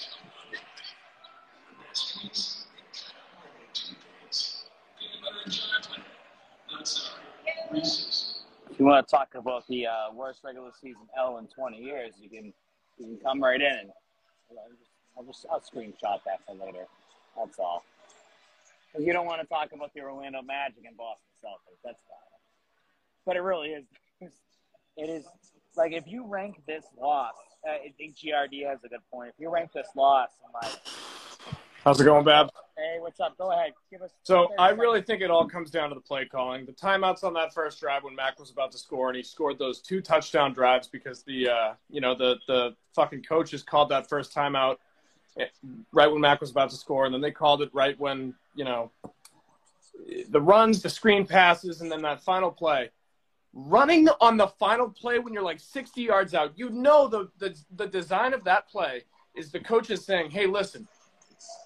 [7.74, 12.14] If you want to talk about the uh, worst regular season L in 20 years,
[12.20, 12.52] you can
[12.98, 13.90] you can come right in
[15.16, 16.87] I'll just I'll screenshot that for later.
[17.37, 17.85] That's all.
[18.98, 21.78] You don't want to talk about the Orlando Magic and Boston Celtics.
[21.85, 22.40] That's fine.
[23.26, 23.85] But it really is.
[24.96, 25.24] It is
[25.76, 27.33] like if you rank this loss,
[27.66, 29.31] uh, I think GRD has a good point.
[29.31, 30.81] If you rank this loss, and like,
[31.85, 32.48] How's it going, Bab?
[32.76, 33.37] hey, what's up?
[33.38, 34.11] Go ahead, give us.
[34.22, 34.81] So 30 I seconds.
[34.81, 36.66] really think it all comes down to the play calling.
[36.66, 39.59] The timeouts on that first drive when Mac was about to score, and he scored
[39.59, 44.09] those two touchdown drives because the uh, you know the the fucking coaches called that
[44.09, 44.76] first timeout
[45.92, 48.64] right when Mac was about to score, and then they called it right when you
[48.64, 48.90] know
[50.28, 52.90] the runs, the screen passes, and then that final play.
[53.54, 57.56] Running on the final play when you're like 60 yards out, you know the the,
[57.76, 60.86] the design of that play is the coaches saying, "Hey, listen,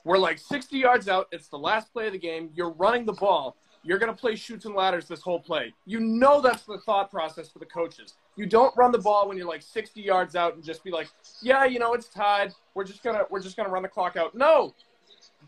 [0.05, 1.29] we're like 60 yards out.
[1.33, 2.50] It's the last play of the game.
[2.55, 3.57] You're running the ball.
[3.83, 5.72] You're going to play Chutes and Ladders this whole play.
[5.85, 8.14] You know that's the thought process for the coaches.
[8.37, 11.09] You don't run the ball when you're like 60 yards out and just be like,
[11.42, 12.53] "Yeah, you know, it's tied.
[12.75, 14.75] We're just to we're just to run the clock out." No.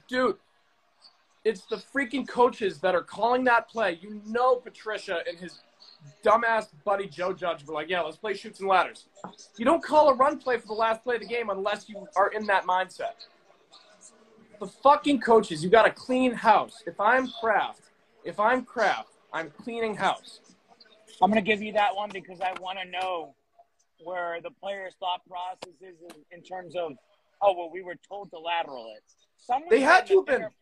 [0.09, 0.37] Dude,
[1.45, 3.99] it's the freaking coaches that are calling that play.
[4.01, 5.61] You know Patricia and his
[6.25, 9.07] dumbass buddy Joe Judge were like, "Yeah, let's play Chutes and Ladders."
[9.57, 12.07] You don't call a run play for the last play of the game unless you
[12.17, 13.13] are in that mindset
[14.59, 16.83] the fucking coaches, you got to clean house.
[16.87, 17.83] If I'm Kraft,
[18.25, 20.41] if I'm Kraft, I'm cleaning house.
[21.23, 23.35] I'm gonna give you that one because I want to know
[24.05, 26.93] where the players' thought process is in, in terms of,
[27.43, 29.03] oh well, we were told to lateral it.
[29.39, 30.41] Someone's They had to have the been.
[30.41, 30.53] finger-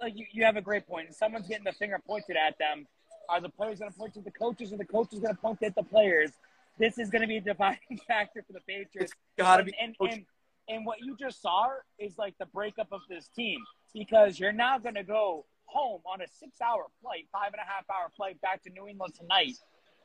[0.00, 1.14] Like you, you have a great point.
[1.14, 2.86] Someone's getting the finger pointed at them.
[3.28, 5.62] Are the players going to point to the coaches, or the coaches going to point
[5.62, 6.30] at the players?
[6.78, 9.12] This is going to be a defining factor for the Patriots.
[9.38, 10.24] gotta be And, and,
[10.68, 13.60] and what you just saw is like the breakup of this team
[13.94, 17.84] because you're now going to go home on a six-hour flight, five and a half
[17.90, 19.56] hour flight back to New England tonight,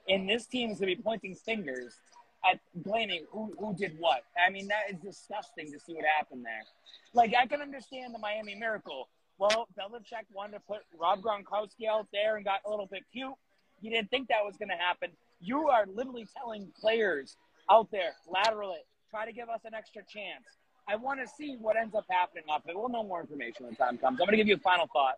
[0.08, 1.93] and this team is going to be pointing fingers
[2.49, 4.23] at blaming who, who did what.
[4.38, 6.63] I mean, that is disgusting to see what happened there.
[7.13, 9.10] Like, I can understand the Miami Miracle.
[9.38, 13.34] Well, Belichick wanted to put Rob Gronkowski out there and got a little bit cute.
[13.82, 15.10] You didn't think that was going to happen.
[15.41, 17.36] You are literally telling players
[17.69, 20.45] out there, lateral it, try to give us an extra chance.
[20.88, 22.75] I want to see what ends up happening off it.
[22.78, 24.19] We'll know more information when time comes.
[24.21, 25.15] I'm going to give you a final thought.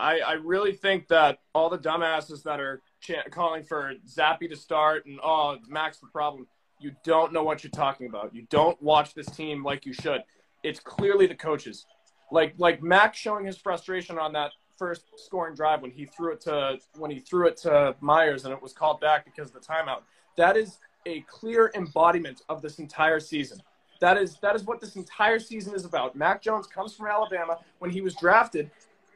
[0.00, 4.56] I, I really think that all the dumbasses that are ch- calling for Zappe to
[4.56, 6.46] start and oh Mac's the problem,
[6.80, 8.34] you don't know what you're talking about.
[8.34, 10.22] You don't watch this team like you should.
[10.62, 11.86] It's clearly the coaches,
[12.30, 16.40] like like Mac's showing his frustration on that first scoring drive when he threw it
[16.40, 19.60] to when he threw it to Meyers and it was called back because of the
[19.60, 20.02] timeout.
[20.36, 23.62] That is a clear embodiment of this entire season.
[24.00, 26.16] That is that is what this entire season is about.
[26.16, 27.58] Mac Jones comes from Alabama.
[27.78, 28.70] When he was drafted,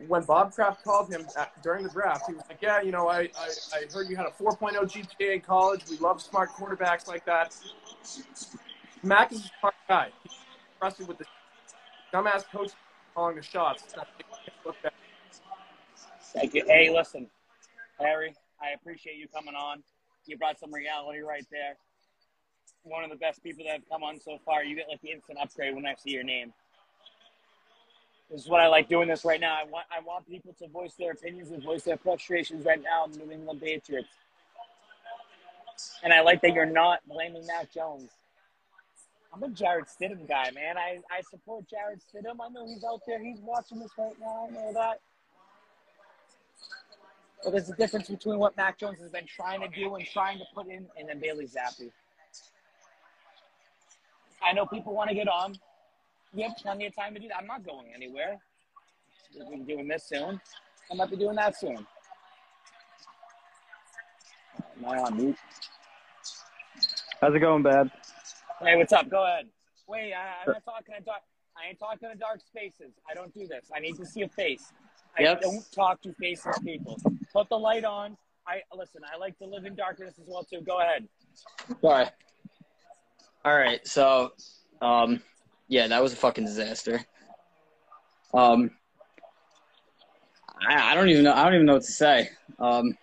[0.08, 3.08] when Bob Kraft called him at, during the draft, he was like, "Yeah, you know,
[3.08, 5.82] I, I, I heard you had a 4.0 GPA in college.
[5.90, 7.56] We love smart quarterbacks like that."
[9.02, 10.10] Mac is a smart guy.
[10.22, 10.32] He's
[10.78, 11.24] trusted with the
[12.12, 12.72] dumbass coach
[13.14, 13.94] calling the shots.
[16.32, 16.64] Thank you.
[16.66, 17.28] Hey, listen,
[17.98, 19.82] Harry, I appreciate you coming on.
[20.26, 21.76] You brought some reality right there.
[22.82, 24.64] One of the best people that have come on so far.
[24.64, 26.52] You get like the instant upgrade when I see your name.
[28.30, 29.54] This is what I like doing this right now.
[29.54, 33.04] I want I want people to voice their opinions and voice their frustrations right now
[33.04, 34.08] in the New England Patriots.
[36.02, 38.10] And I like that you're not blaming Mac Jones.
[39.32, 40.78] I'm a Jarrett Stidham guy, man.
[40.78, 42.36] I, I support Jarrett Stidham.
[42.40, 43.22] I know he's out there.
[43.22, 44.48] He's watching this right now.
[44.48, 45.00] I know that.
[47.44, 50.38] But there's a difference between what Mac Jones has been trying to do and trying
[50.38, 51.90] to put in, and then Bailey Zappe.
[54.42, 55.54] I know people want to get on.
[56.34, 57.38] We have plenty of time to do that.
[57.38, 58.38] I'm not going anywhere.
[59.34, 60.40] We're doing this soon.
[60.90, 61.86] I might be doing that soon.
[64.78, 65.36] Am I on mute?
[67.20, 67.90] How's it going, Bab?
[68.60, 69.08] Hey, what's up?
[69.08, 69.46] Go ahead.
[69.88, 71.22] Wait, I, I'm not talking to dark.
[71.56, 72.92] I ain't talking to dark spaces.
[73.10, 73.70] I don't do this.
[73.74, 74.72] I need to see a face.
[75.18, 75.40] I Yep.
[75.40, 77.00] don't talk to faceless people.
[77.32, 78.16] Put the light on.
[78.46, 79.00] I listen.
[79.12, 80.60] I like to live in darkness as well too.
[80.60, 81.08] Go ahead.
[81.80, 82.06] Sorry.
[83.44, 84.32] All right, so,
[84.82, 85.22] um,
[85.68, 87.00] yeah, that was a fucking disaster.
[88.34, 88.70] Um,
[90.68, 91.32] I, I don't even know.
[91.32, 92.30] I don't even know what to say.
[92.58, 92.96] Um,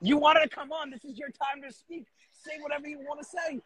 [0.00, 0.90] You wanted to come on.
[0.90, 2.06] This is your time to speak.
[2.32, 3.60] Say whatever you want to say.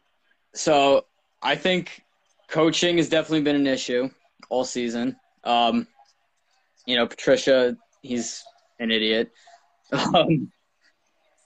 [0.55, 1.05] so
[1.41, 2.03] I think
[2.49, 4.09] coaching has definitely been an issue
[4.49, 5.15] all season.
[5.43, 5.87] Um,
[6.85, 8.43] you know, Patricia, he's
[8.79, 9.31] an idiot.
[9.93, 10.49] Um,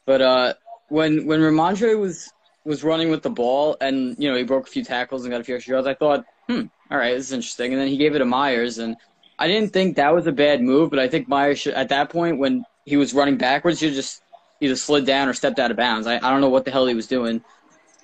[0.05, 0.53] but uh,
[0.89, 2.31] when when Rhamondre was
[2.63, 5.41] was running with the ball and you know he broke a few tackles and got
[5.41, 7.73] a few extra yards, I thought, hmm, all right, this is interesting.
[7.73, 8.95] And then he gave it to Meyers, and
[9.39, 12.09] I didn't think that was a bad move, but I think Meyers should at that
[12.09, 14.21] point when he was running backwards, should just
[14.61, 16.07] either slid down or stepped out of bounds.
[16.07, 17.43] I, I don't know what the hell he was doing,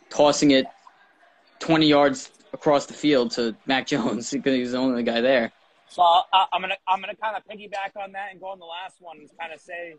[0.10, 0.66] tossing it
[1.60, 5.52] 20 yards across the field to Mac Jones because he was the only guy there.
[5.88, 8.96] So I'm gonna I'm gonna kind of piggyback on that and go on the last
[9.02, 9.96] one and kind of say,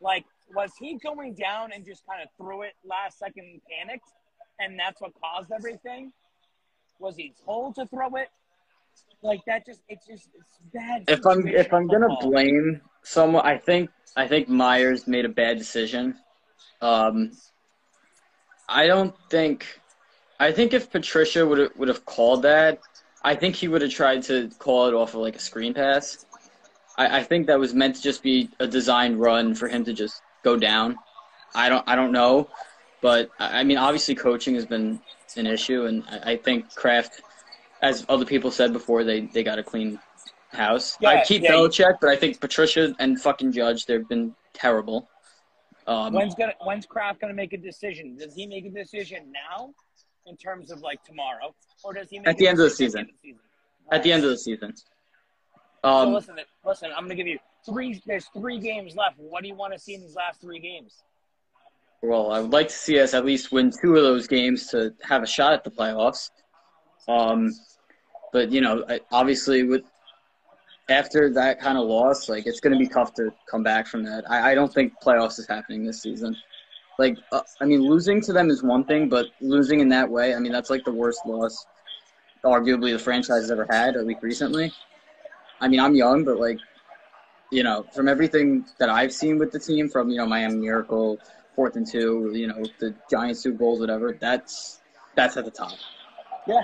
[0.00, 4.08] like, was he going down and just kind of threw it last second and panicked,
[4.60, 6.12] and that's what caused everything?
[6.98, 8.28] Was he told to throw it?
[9.22, 11.04] Like that just it's just it's bad.
[11.08, 12.30] If I'm if I'm gonna football.
[12.30, 16.16] blame someone, I think I think Meyers made a bad decision.
[16.80, 17.32] Um,
[18.68, 19.66] I don't think.
[20.38, 22.80] I think if Patricia would have would have called that,
[23.22, 26.24] I think he would have tried to call it off of like a screen pass.
[26.96, 29.92] I, I think that was meant to just be a designed run for him to
[29.92, 30.96] just go down.
[31.54, 32.48] I don't I don't know,
[33.00, 35.00] but I mean obviously coaching has been
[35.36, 37.22] an issue, and I, I think Kraft,
[37.82, 39.98] as other people said before, they they got a clean
[40.52, 40.96] house.
[41.00, 41.52] Yeah, I keep yeah.
[41.52, 45.08] Belichick, but I think Patricia and fucking Judge they've been terrible.
[45.86, 48.16] Um, when's gonna when's Kraft gonna make a decision?
[48.16, 49.72] Does he make a decision now,
[50.26, 53.08] in terms of like tomorrow, or does he make at the end of the season.
[53.90, 54.74] At the end of the season.
[55.82, 56.90] Um, so listen, listen.
[56.94, 58.00] I'm gonna give you three.
[58.06, 59.18] There's three games left.
[59.18, 61.02] What do you want to see in these last three games?
[62.02, 64.94] Well, I would like to see us at least win two of those games to
[65.02, 66.30] have a shot at the playoffs.
[67.08, 67.52] Um,
[68.32, 69.82] but you know, obviously, with
[70.88, 74.02] after that kind of loss, like it's going to be tough to come back from
[74.04, 74.28] that.
[74.30, 76.34] I, I don't think playoffs is happening this season.
[76.98, 80.34] Like, uh, I mean, losing to them is one thing, but losing in that way,
[80.34, 81.66] I mean, that's like the worst loss,
[82.44, 84.72] arguably, the franchise has ever had, at least recently.
[85.60, 86.58] I mean, I'm young, but like,
[87.50, 91.18] you know, from everything that I've seen with the team, from you know Miami Miracle,
[91.60, 94.80] fourth and two, you know, the Giants Super Bowls, whatever, that's
[95.14, 95.76] that's at the top.
[96.46, 96.62] Yeah.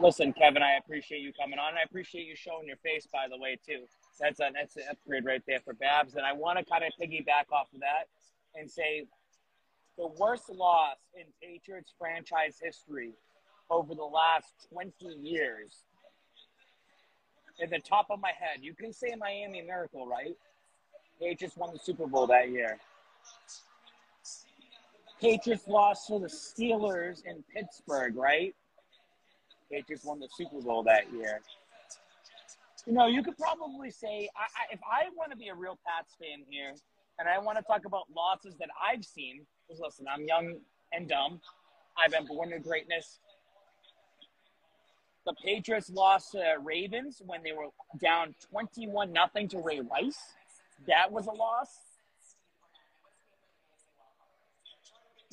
[0.00, 1.76] Listen, Kevin, I appreciate you coming on.
[1.76, 3.80] I appreciate you showing your face, by the way, too.
[4.20, 6.14] That's a that's an upgrade right there for Babz.
[6.14, 8.06] And I want to kind of piggyback off of that
[8.54, 9.06] and say
[9.98, 13.10] the worst loss in Patriots franchise history
[13.70, 15.82] over the last 20 years.
[17.58, 20.36] In the top of my head, you can say Miami Miracle, right?
[21.20, 22.78] Patriots won the Super Bowl that year.
[25.22, 28.52] Patriots lost to the Steelers in Pittsburgh, right?
[29.70, 31.40] Patriots won the Super Bowl that year.
[32.86, 35.78] You know, you could probably say, I, I, if I want to be a real
[35.86, 36.74] Pats fan here,
[37.20, 40.56] and I want to talk about losses that I've seen, because listen, I'm young
[40.92, 41.40] and dumb.
[41.96, 43.20] I've been born to greatness.
[45.24, 47.68] The Patriots lost to the Ravens when they were
[48.00, 50.18] down 21 nothing to Ray Rice.
[50.88, 51.91] That was a loss.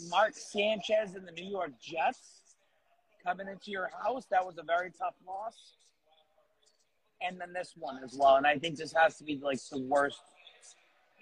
[0.08, 2.40] Mark Sanchez and the New York Jets
[3.26, 4.26] coming into your house.
[4.32, 5.56] That was a very tough loss.
[7.22, 8.36] And then this one as well.
[8.36, 10.20] And I think this has to be like the worst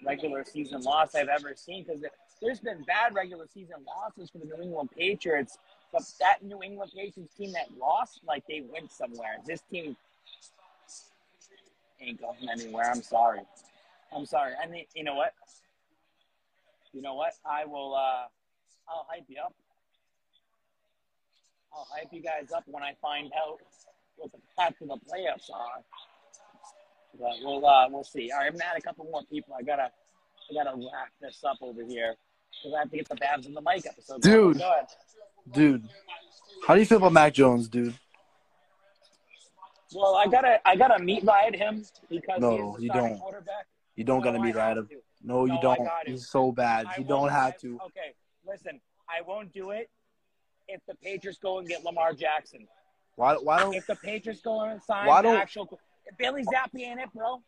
[0.06, 2.02] regular season loss I've ever seen because
[2.40, 5.58] there's been bad regular season losses for the New England Patriots.
[5.92, 9.38] But that New England Patriots team that lost, like they went somewhere.
[9.44, 9.96] This team
[12.00, 12.90] ain't going anywhere.
[12.90, 13.40] I'm sorry.
[14.14, 14.52] I'm sorry.
[14.62, 15.32] I mean, you know what?
[16.92, 17.32] You know what?
[17.44, 17.96] I will.
[17.96, 18.26] uh
[18.88, 19.54] I'll hype you up.
[21.72, 23.58] I'll hype you guys up when I find out
[24.16, 25.82] what the path to the playoffs are.
[27.18, 28.30] But we'll uh, we'll see.
[28.30, 29.54] All right, I'm gonna add a couple more people.
[29.58, 29.90] I gotta
[30.50, 32.14] I gotta wrap this up over here
[32.50, 34.22] because I have to get the Babz in the mic episode.
[34.22, 34.62] Dude.
[35.52, 35.88] Dude,
[36.66, 37.94] how do you feel about Mac Jones, dude?
[39.94, 43.20] Well, I gotta I gotta meet ride him because No, you don't.
[43.96, 44.86] You don't No, gotta meet right him.
[44.88, 44.96] to.
[45.22, 45.88] No, you don't.
[46.06, 46.86] He's so bad.
[46.86, 47.78] I You don't have to.
[47.86, 48.12] Okay,
[48.48, 49.90] listen, I won't do it
[50.68, 52.66] if the Patriots go and get Lamar Jackson.
[53.16, 53.34] Why?
[53.34, 55.78] Why don't, If the Patriots go and sign Why don't- actual
[56.18, 57.42] Bailey Zappe ain't it, bro.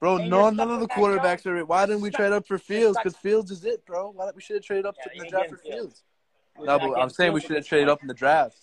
[0.00, 0.18] bro?
[0.18, 1.56] No, none of the quarterbacks are.
[1.56, 1.66] It.
[1.68, 2.96] Why didn't we trade up for Fields?
[2.98, 4.10] Because Fields is it, bro.
[4.10, 6.02] Why don't we should have traded up Yeah, in the draft for Fields.
[6.56, 6.66] Fields?
[6.66, 8.56] No, but I'm saying we should have traded up in the draft.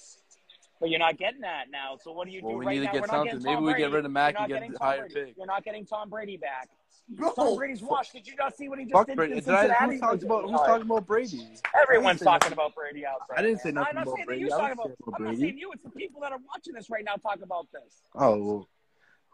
[0.79, 1.97] But you're not getting that now.
[2.01, 2.91] So what do you Well, do we right need to now?
[2.93, 3.43] get We're something.
[3.43, 5.13] Maybe we get rid of Mac and get a higher Brady.
[5.25, 5.37] pick.
[5.37, 6.69] You're not getting Tom Brady back.
[7.09, 8.13] Bro, Tom Brady's washed.
[8.13, 9.35] Did you not see what he just Fuck did Brady.
[9.35, 11.45] Did I, who's talking about who's talking about Brady?
[11.81, 13.37] Everyone's I didn't say talking nothing- about Brady out there.
[13.37, 14.43] I didn't say nothing I'm about Brady.
[14.43, 15.41] That you I talking didn't about, I'm not Brady.
[15.41, 15.71] saying you.
[15.73, 18.01] It's the people that are watching this right now talk about this.
[18.15, 18.67] Oh,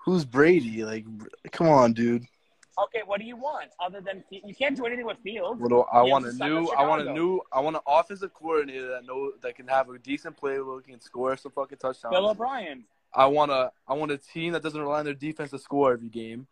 [0.05, 0.83] who's Brady?
[0.85, 1.05] Like,
[1.51, 2.23] come on, dude.
[2.79, 5.59] Okay, what do you want other than you can't do anything with Fields?
[5.59, 6.67] What do I Fields want a new.
[6.69, 7.41] I want a new.
[7.51, 11.35] I want an offensive coordinator that know that can have a decent playbook and score
[11.37, 12.13] some fucking touchdowns.
[12.13, 12.85] Bill O'Brien.
[13.13, 13.71] I want a.
[13.87, 16.47] I want a team that doesn't rely on their defense to score every game.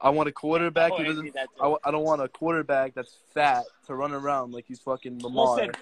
[0.00, 1.24] I want a quarterback Oh, who I doesn't.
[1.24, 1.62] see that too.
[1.84, 5.56] I, I don't want a quarterback that's fat to run around like he's fucking Lamar.
[5.56, 5.72] Listen,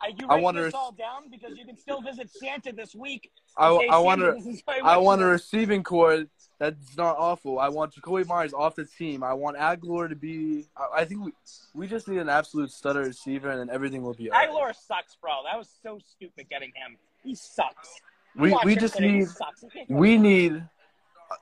[0.00, 3.32] are you I want to- all down because you can still visit Santa this week?
[3.56, 6.24] I, I want "Santa, a, this is my I want a list." receiving core
[6.60, 7.58] that's not awful.
[7.58, 9.22] I want Jakobi Meyers off the team.
[9.24, 10.66] I want Agholor to be.
[10.76, 11.32] I, I think we,
[11.74, 14.26] we just need an absolute stutter receiver, and then everything will be.
[14.26, 15.30] Agholor sucks, bro.
[15.50, 16.96] That was so stupid getting him.
[17.24, 18.00] He sucks.
[18.36, 19.62] We we just need sucks.
[19.62, 20.62] He can't do we need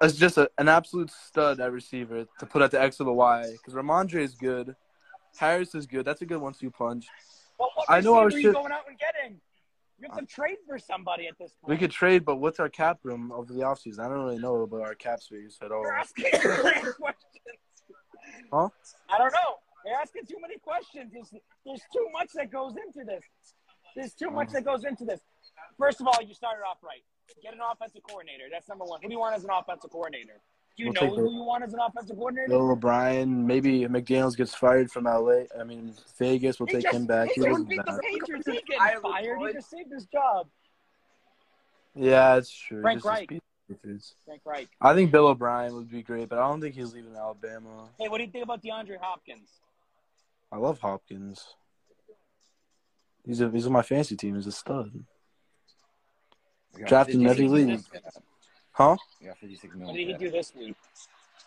[0.00, 3.12] as just a, an absolute stud at receiver to put at the X or the
[3.12, 4.74] Y because Rhamondre is good,
[5.36, 6.04] Harris is good.
[6.04, 7.06] That's a good one-two punch.
[7.58, 9.40] But what I know our receiver are you going out and getting?
[9.98, 11.70] You have to uh, trade for somebody at this point.
[11.70, 14.00] We could trade, but what's our cap room over the offseason?
[14.00, 15.82] I don't really know about our cap space at all.
[15.82, 17.36] You're asking too many questions.
[18.52, 18.68] Huh?
[19.08, 19.56] I don't know.
[19.86, 21.12] You're asking too many questions.
[21.12, 21.30] There's,
[21.64, 23.22] there's too much that goes into this.
[23.94, 24.52] There's too much mm.
[24.52, 25.20] that goes into this.
[25.78, 27.02] First of all, you started off right.
[27.42, 28.44] Get an offensive coordinator.
[28.50, 29.00] That's number one.
[29.02, 30.40] Who do you want as an offensive coordinator?
[30.76, 32.48] Do you We'll know who the- you want as an offensive coordinator?
[32.48, 35.44] Bill O'Brien, maybe McDaniels gets fired from LA.
[35.58, 37.28] I mean Vegas will He take just- him back.
[37.28, 38.00] He He just wasn't beat the.
[38.02, 38.46] Patriots.
[38.46, 39.38] He's getting fired.
[39.40, 40.48] He just saved his job.
[41.94, 42.82] Yeah, it's true.
[42.82, 43.28] Frank Just Reich.
[43.28, 44.14] beat the Patriots.
[44.26, 44.68] Frank Reich.
[44.80, 47.88] I think Bill O'Brien would be great, but I don't think he's leaving Alabama.
[47.98, 49.48] Hey, what do you think about DeAndre Hopkins?
[50.52, 51.54] I love Hopkins.
[53.24, 54.34] He's a he's on my fantasy team.
[54.36, 55.04] He's a stud.
[56.86, 57.80] Drafted in every league.
[58.72, 58.96] Huh?
[59.22, 60.76] Yeah, 56 What did he do this week?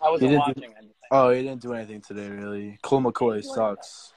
[0.02, 0.54] I wasn't didn't watching.
[0.56, 0.90] do, anything.
[1.12, 2.80] oh, he didn't do anything today, really.
[2.82, 4.14] Colt McCoy sucks.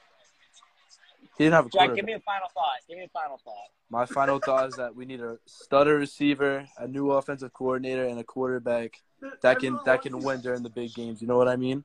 [1.36, 2.78] He didn't have a Jack, give me a final thought.
[2.88, 3.54] Give me a final thought.
[3.90, 8.18] My final thought is that we need a stutter receiver, a new offensive coordinator, and
[8.18, 9.00] a quarterback
[9.42, 11.20] that can that can win during the big games.
[11.20, 11.84] You know what I mean?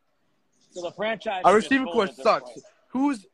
[0.71, 1.41] So the franchise.
[1.43, 2.51] Our is just receiver full core sucks.
[2.51, 2.65] point.
[2.89, 3.25] Who's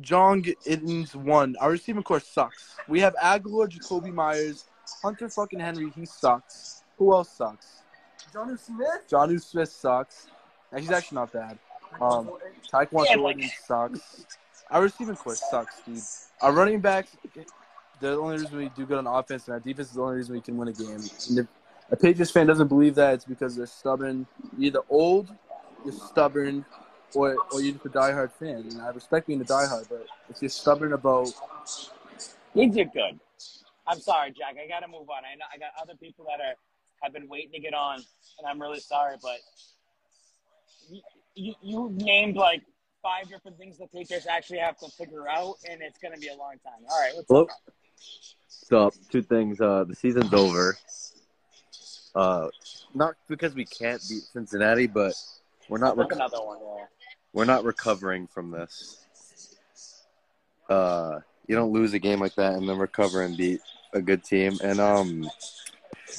[0.00, 1.54] Jong Ittens one.
[1.60, 2.76] Our receiving core sucks.
[2.88, 4.64] We have Agholor, Jakobi Meyers,
[5.02, 5.90] Hunter fucking Henry.
[5.94, 6.82] He sucks.
[6.98, 7.82] Who else sucks?
[8.34, 8.88] Jonnu Smith.
[9.10, 10.28] Jonnu Smith sucks.
[10.72, 11.58] Yeah, he's actually not bad.
[12.00, 12.30] Um,
[12.72, 14.26] Taekwondo Yeah, Jordan like- sucks.
[14.70, 16.00] Our receiving core sucks, dude.
[16.40, 17.14] Our running backs,
[18.00, 20.34] the only reason we do good on offense, and our defense is the only reason
[20.34, 21.00] we can win a game.
[21.28, 21.46] And if
[21.90, 24.26] a Patriots fan doesn't believe that, it's because they're stubborn.
[24.56, 25.30] You're either old,
[25.84, 26.64] you're stubborn,
[27.14, 28.66] or or you're just a diehard fan.
[28.70, 31.28] And I respect being a diehard, but if you're stubborn about
[32.54, 33.20] He are good.
[33.86, 34.56] I'm sorry, Jack.
[34.62, 35.24] I gotta move on.
[35.24, 36.54] I know I got other people that are
[37.02, 39.38] have been waiting to get on, and I'm really sorry, but
[40.88, 41.00] you
[41.34, 42.62] you, you named like
[43.02, 46.36] five different things the Patriots actually have to figure out, and it's gonna be a
[46.36, 46.84] long time.
[46.90, 47.42] All right, what's Hello.
[47.44, 47.48] up?
[48.46, 49.60] So two things.
[49.60, 50.76] Uh, the season's over.
[52.14, 52.48] Uh,
[52.94, 55.14] not because we can't beat Cincinnati, but
[55.68, 56.58] we're not Look rec- another one.
[56.60, 56.84] Yeah.
[57.32, 59.06] we're not recovering from this.
[60.68, 63.60] Uh, you don't lose a game like that and then recover and beat
[63.92, 64.58] a good team.
[64.62, 65.30] And um,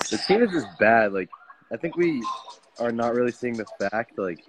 [0.09, 1.13] the team is just bad.
[1.13, 1.30] Like
[1.71, 2.24] I think we
[2.80, 4.17] are not really seeing the fact.
[4.17, 4.43] Like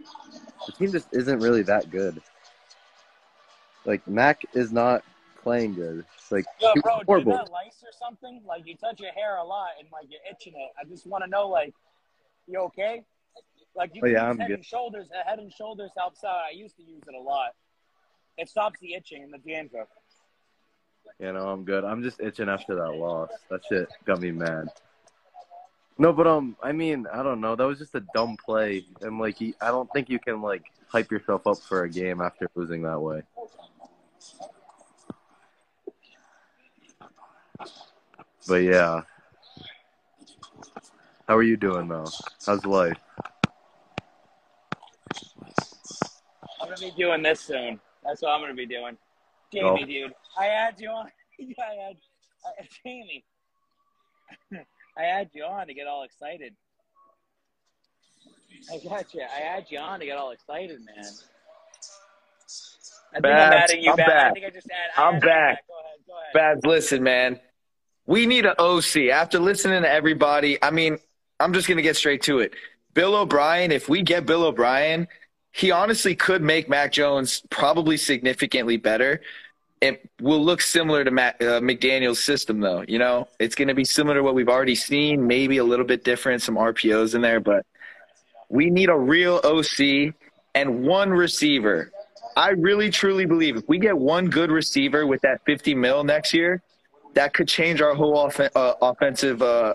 [0.67, 2.21] the team just isn't really that good.
[3.85, 5.03] Like Mac is not
[5.43, 6.05] playing good.
[6.19, 7.33] It's like Yo, bro, do you horrible.
[7.33, 8.41] got lice or something?
[8.47, 10.71] Like you touch your hair a lot and like you're itching it.
[10.81, 11.75] I just want to know, like,
[12.47, 13.03] you okay?
[13.77, 14.57] Like you Oh, yeah, use I'm head good.
[14.57, 15.09] and shoulders.
[15.11, 16.37] uh, Head and shoulders helps out.
[16.49, 17.51] I used to use it a lot.
[18.39, 19.89] It stops the itching and the dandruff.
[21.19, 21.85] You know, I'm good.
[21.85, 23.31] I'm just itching after that loss.
[23.51, 24.69] That shit got me mad.
[25.97, 27.55] No, but um, I mean, I don't know.
[27.55, 30.65] That was just a dumb play, and like, he, I don't think you can like
[30.89, 33.23] hype yourself up for a game after losing that way.
[38.47, 39.03] But yeah,
[41.29, 42.07] how are you doing though?
[42.45, 42.99] How's life?
[46.61, 47.81] I'm gonna be doing this soon.
[48.05, 48.97] That's what I'm gonna be doing.
[49.53, 51.07] Jamie, dude, I had you on.
[51.41, 51.97] I had
[52.45, 53.25] I, Jamie.
[54.99, 56.55] I had you on to get all excited.
[58.73, 59.23] I got you.
[59.23, 61.05] I had you on to get all excited, man.
[63.13, 64.31] I think I'm Babz, adding you I'm back.
[64.31, 65.65] I think I just add, I'm you back.
[65.69, 65.99] Go ahead.
[66.07, 66.57] Go ahead.
[66.57, 67.41] Babz, listen, man.
[68.07, 69.09] We need an OC.
[69.13, 70.99] After listening to everybody, I mean,
[71.41, 72.55] I'm just going to get straight to it.
[72.93, 75.09] Bill O'Brien, if we get Bill O'Brien,
[75.55, 79.21] he honestly could make Mac Jones probably significantly better.
[79.81, 82.85] It will look similar to uh, McDaniel's system, though.
[82.89, 85.87] You know, it's going to be similar to what we've already seen, maybe a little
[85.87, 87.65] bit different, some RPOs in there, but
[88.49, 90.13] we need a real OC
[90.57, 91.93] and one receiver.
[92.37, 96.35] I really truly believe if we get one good receiver with that 50 mil next
[96.35, 96.63] year,
[97.15, 99.75] that could change our whole off- uh, offensive, uh,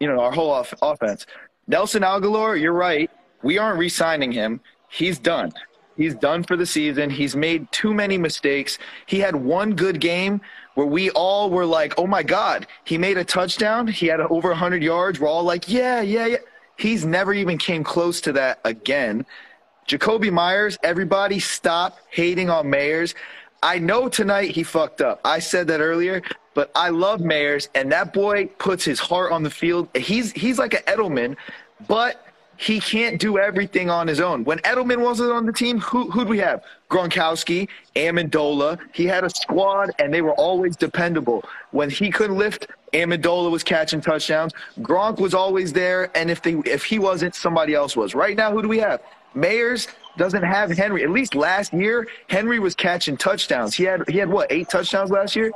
[0.00, 1.26] you know, our whole off- offense.
[1.66, 3.10] Nelson Agholor, you're right.
[3.42, 4.62] We aren't re-signing him.
[4.88, 5.52] He's done.
[5.96, 7.10] He's done for the season.
[7.10, 8.78] He's made too many mistakes.
[9.06, 10.40] He had one good game
[10.74, 13.88] where we all were like, "Oh my God!" He made a touchdown.
[13.88, 15.18] He had over 100 yards.
[15.18, 16.36] We're all like, "Yeah, yeah, yeah."
[16.76, 19.26] He's never even came close to that again.
[19.88, 23.16] Jakobi Meyers, everybody stop hating on Meyers.
[23.62, 25.20] I know tonight he fucked up.
[25.24, 26.22] I said that earlier,
[26.54, 29.88] but I love Meyers, and that boy puts his heart on the field.
[29.96, 31.36] He's he's like an Edelman,
[31.88, 32.27] but
[32.58, 34.42] he can't do everything on his own.
[34.42, 36.64] When Edelman wasn't on the team, who who'd we have?
[36.90, 38.80] Gronkowski, Amendola.
[38.92, 41.44] He had a squad, and they were always dependable.
[41.70, 44.52] When he couldn't lift, Amendola was catching touchdowns.
[44.80, 48.16] Gronk was always there, and if they if he wasn't, somebody else was.
[48.16, 49.02] Right now, who do we have?
[49.34, 49.86] Meyers
[50.16, 51.04] doesn't have Henry.
[51.04, 53.76] At least last year, Henry was catching touchdowns.
[53.76, 55.52] He had he had what eight touchdowns last year.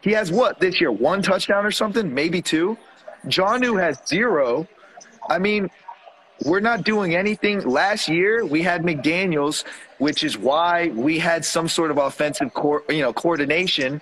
[0.00, 0.90] He has what this year?
[0.90, 2.76] One touchdown or something, maybe two.
[3.26, 4.66] Jonnu has zero.
[5.28, 5.70] I mean,
[6.44, 7.60] we're not doing anything.
[7.68, 9.64] Last year, we had McDaniels,
[9.98, 14.00] which is why we had some sort of offensive, co- you know, coordination.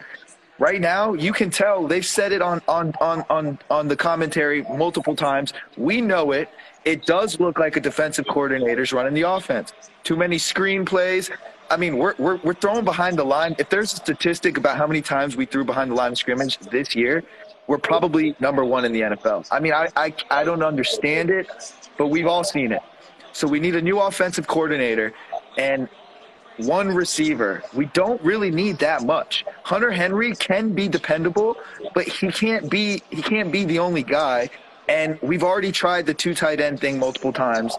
[0.59, 4.63] Right now, you can tell they've said it on on on on on the commentary
[4.63, 5.53] multiple times.
[5.77, 6.49] We know it.
[6.85, 9.73] It does look like a defensive coordinator's running the offense.
[10.05, 11.31] Too many screen plays.
[11.71, 13.55] I mean, we're, we're, we're throwing behind the line.
[13.59, 16.59] If there's a statistic about how many times we threw behind the line of scrimmage
[16.59, 17.23] this year,
[17.67, 19.47] we're probably number one in the NFL.
[19.51, 21.47] I mean, I, I, I don't understand it,
[21.99, 22.83] but we've all seen it.
[23.33, 25.13] So we need a new offensive coordinator
[25.59, 25.89] and
[26.59, 27.63] one receiver.
[27.75, 29.45] We don't really need that much.
[29.65, 31.57] Hunter Henry can be dependable,
[31.95, 34.51] but he can't be he can't be the only guy.
[34.89, 37.77] And we've already tried the two tight end thing multiple times.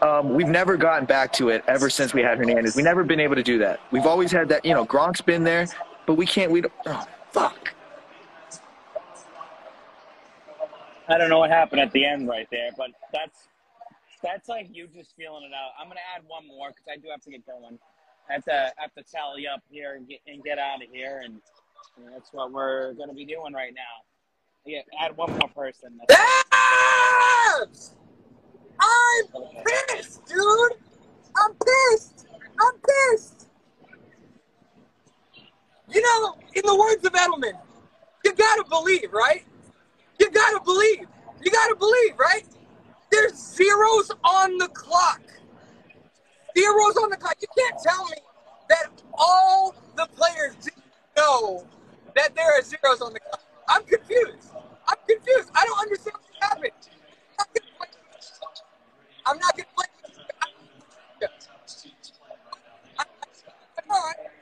[0.00, 2.76] Um, we've never gotten back to it ever since we had Hernandez.
[2.76, 3.80] We've never been able to do that.
[3.90, 5.66] We've always had that, you know, Gronk's been there,
[6.06, 6.52] but we can't.
[6.52, 6.72] We don't.
[6.86, 7.74] Oh, fuck.
[11.08, 13.48] I don't know what happened at the end right there, but that's
[14.24, 15.72] that's like you just feeling it out.
[15.78, 17.78] I'm gonna add one more because I do have to get going.
[18.28, 21.20] I have to have to tally up here and get and get out of here,
[21.22, 21.34] and,
[21.98, 24.02] and that's what we're to be doing right now.
[24.64, 26.00] Yeah, add one more person.
[26.08, 27.94] Babz!
[28.80, 29.26] I'm
[29.86, 30.72] pissed, dude.
[31.36, 32.26] I'm pissed.
[32.58, 32.72] I'm
[33.12, 33.48] pissed.
[35.92, 37.60] You know, in the words of Edelman,
[38.24, 39.44] you gotta believe, right?
[40.18, 41.06] You gotta believe.
[41.42, 42.46] You gotta believe, right?
[43.14, 45.22] There's zeros on the clock.
[46.58, 47.36] Zeros on the clock.
[47.40, 48.16] You can't tell me
[48.68, 50.56] that all the players
[51.16, 51.64] know
[52.16, 53.40] that there are zeros on the clock.
[53.68, 54.50] I'm confused.
[54.88, 55.48] I'm confused.
[55.54, 56.72] I don't understand what happened.
[59.26, 59.88] I'm not gonna blame
[61.20, 61.28] you.
[63.90, 64.34] All right.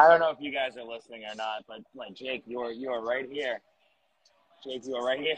[0.00, 2.72] I don't know if you guys are listening or not, but like Jake, you are
[2.72, 3.60] you are right here.
[4.64, 5.36] Jake, you are right here.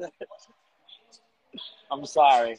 [1.92, 2.58] I'm sorry.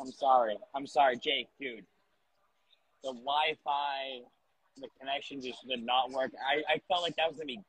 [0.00, 0.56] I'm sorry.
[0.74, 1.84] I'm sorry, Jake, dude.
[3.02, 4.20] The Wi-Fi,
[4.78, 6.32] the connection just did not work.
[6.40, 7.60] I, I felt like that was gonna be,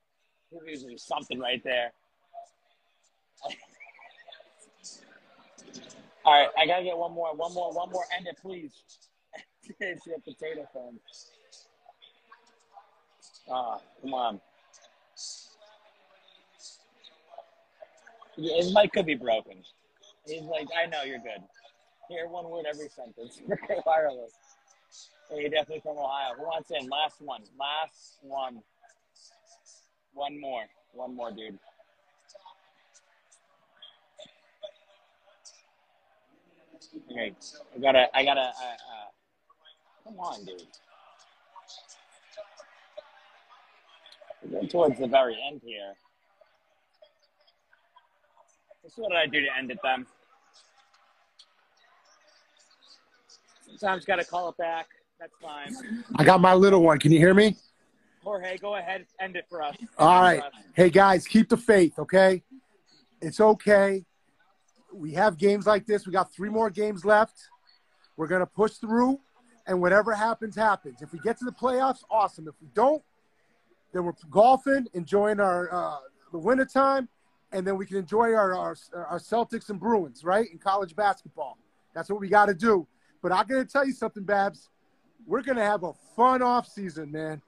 [0.50, 1.92] was gonna be something right there.
[6.24, 8.06] All right, I gotta get one more, one more, one more.
[8.18, 8.72] End it, please.
[9.80, 11.00] It's your potato phone.
[13.50, 14.42] Ah, come on.
[18.38, 19.64] His mic could be broken.
[20.26, 21.44] He's like, I know you're good.
[22.10, 23.40] Hear one word every sentence.
[23.86, 24.32] Wireless.
[25.30, 26.36] Hey, you're definitely from Ohio.
[26.38, 26.88] Who wants in?
[26.90, 27.42] Last one.
[27.60, 28.62] Last one.
[30.14, 30.64] One more.
[30.94, 31.58] One more, dude.
[37.12, 37.34] Okay,
[37.76, 39.10] I gotta, I gotta, uh, uh,
[40.06, 40.62] come on, dude.
[44.50, 45.94] We're towards the very end here.
[48.84, 50.06] This is what I do to end it then.
[53.66, 54.88] Sometimes got to call it back.
[55.20, 56.04] That's fine.
[56.16, 57.00] I got my little one.
[57.00, 57.58] Can you hear me?
[58.24, 59.76] Jorge, go ahead, end it for us.
[59.98, 60.42] All right.
[60.42, 60.52] us.
[60.74, 62.44] Hey, guys, keep the faith, okay?
[63.22, 64.04] It's okay.
[64.94, 66.06] We have games like this.
[66.06, 67.38] We got three more games left.
[68.18, 69.20] We're going to push through,
[69.68, 71.02] and whatever happens, happens.
[71.02, 72.48] If we get to the playoffs, awesome.
[72.48, 73.04] If we don't,
[73.94, 75.98] then we're golfing, enjoying our uh,
[76.32, 77.08] the winter time,
[77.52, 81.58] and then we can enjoy our, our, our Celtics and Bruins, right, in college basketball.
[81.94, 82.86] That's what we got to do.
[83.22, 84.70] But I'm to tell you something, Babz.
[85.26, 87.42] We're going to have a fun off season, man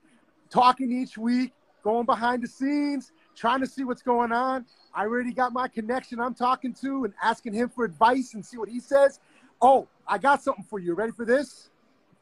[0.50, 1.54] talking each week,
[1.84, 4.66] going behind the scenes, trying to see what's going on.
[4.94, 8.58] I already got my connection I'm talking to and asking him for advice and see
[8.58, 9.20] what he says.
[9.62, 10.94] Oh, I got something for you.
[10.94, 11.70] Ready for this?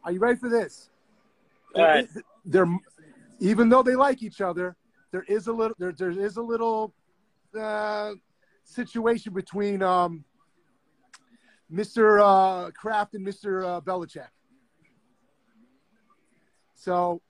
[0.06, 0.90] Are you ready for this?
[2.46, 2.68] They're,
[3.40, 4.76] even though they like each other,
[5.12, 6.94] there is a little there, there is a little
[7.60, 8.12] uh,
[8.64, 10.24] situation between um,
[11.74, 12.22] Mr.
[12.22, 13.66] Uh, Kraft and Mr.
[13.66, 14.28] Uh, Belichick.
[16.76, 17.22] So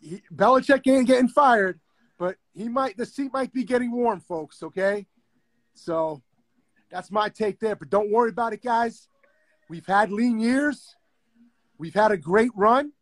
[0.00, 1.78] he, Belichick ain't getting fired,
[2.18, 4.60] but he might the seat might be getting warm, folks.
[4.64, 5.06] Okay,
[5.74, 6.20] so
[6.90, 7.76] that's my take there.
[7.76, 9.08] But don't worry about it, guys.
[9.68, 10.96] We've had lean years.
[11.84, 12.92] We've had a great run.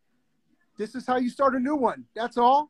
[0.77, 2.03] This is how you start a new one.
[2.17, 2.69] That's all.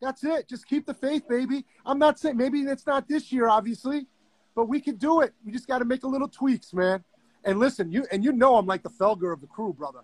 [0.00, 0.48] That's it.
[0.48, 1.64] Just keep the faith, baby.
[1.84, 4.06] I'm not saying maybe it's not this year, obviously,
[4.54, 5.34] but we can do it.
[5.44, 7.02] We just got to make a little tweaks, man.
[7.44, 10.02] And listen, you and you know I'm like the Felger of the crew, brother.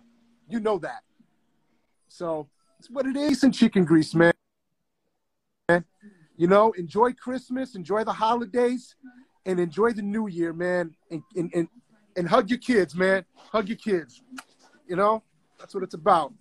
[0.49, 1.03] You know that.
[2.09, 4.33] So it's what it is in chicken grease, man.
[5.69, 5.85] man.
[6.35, 8.93] You know, enjoy Christmas, enjoy the holidays,
[9.45, 10.93] and enjoy the new year, man.
[11.09, 11.69] And and and,
[12.17, 13.23] and hug your kids, man.
[13.53, 14.21] Hug your kids.
[14.85, 15.23] You know,
[15.59, 16.33] that's what it's about.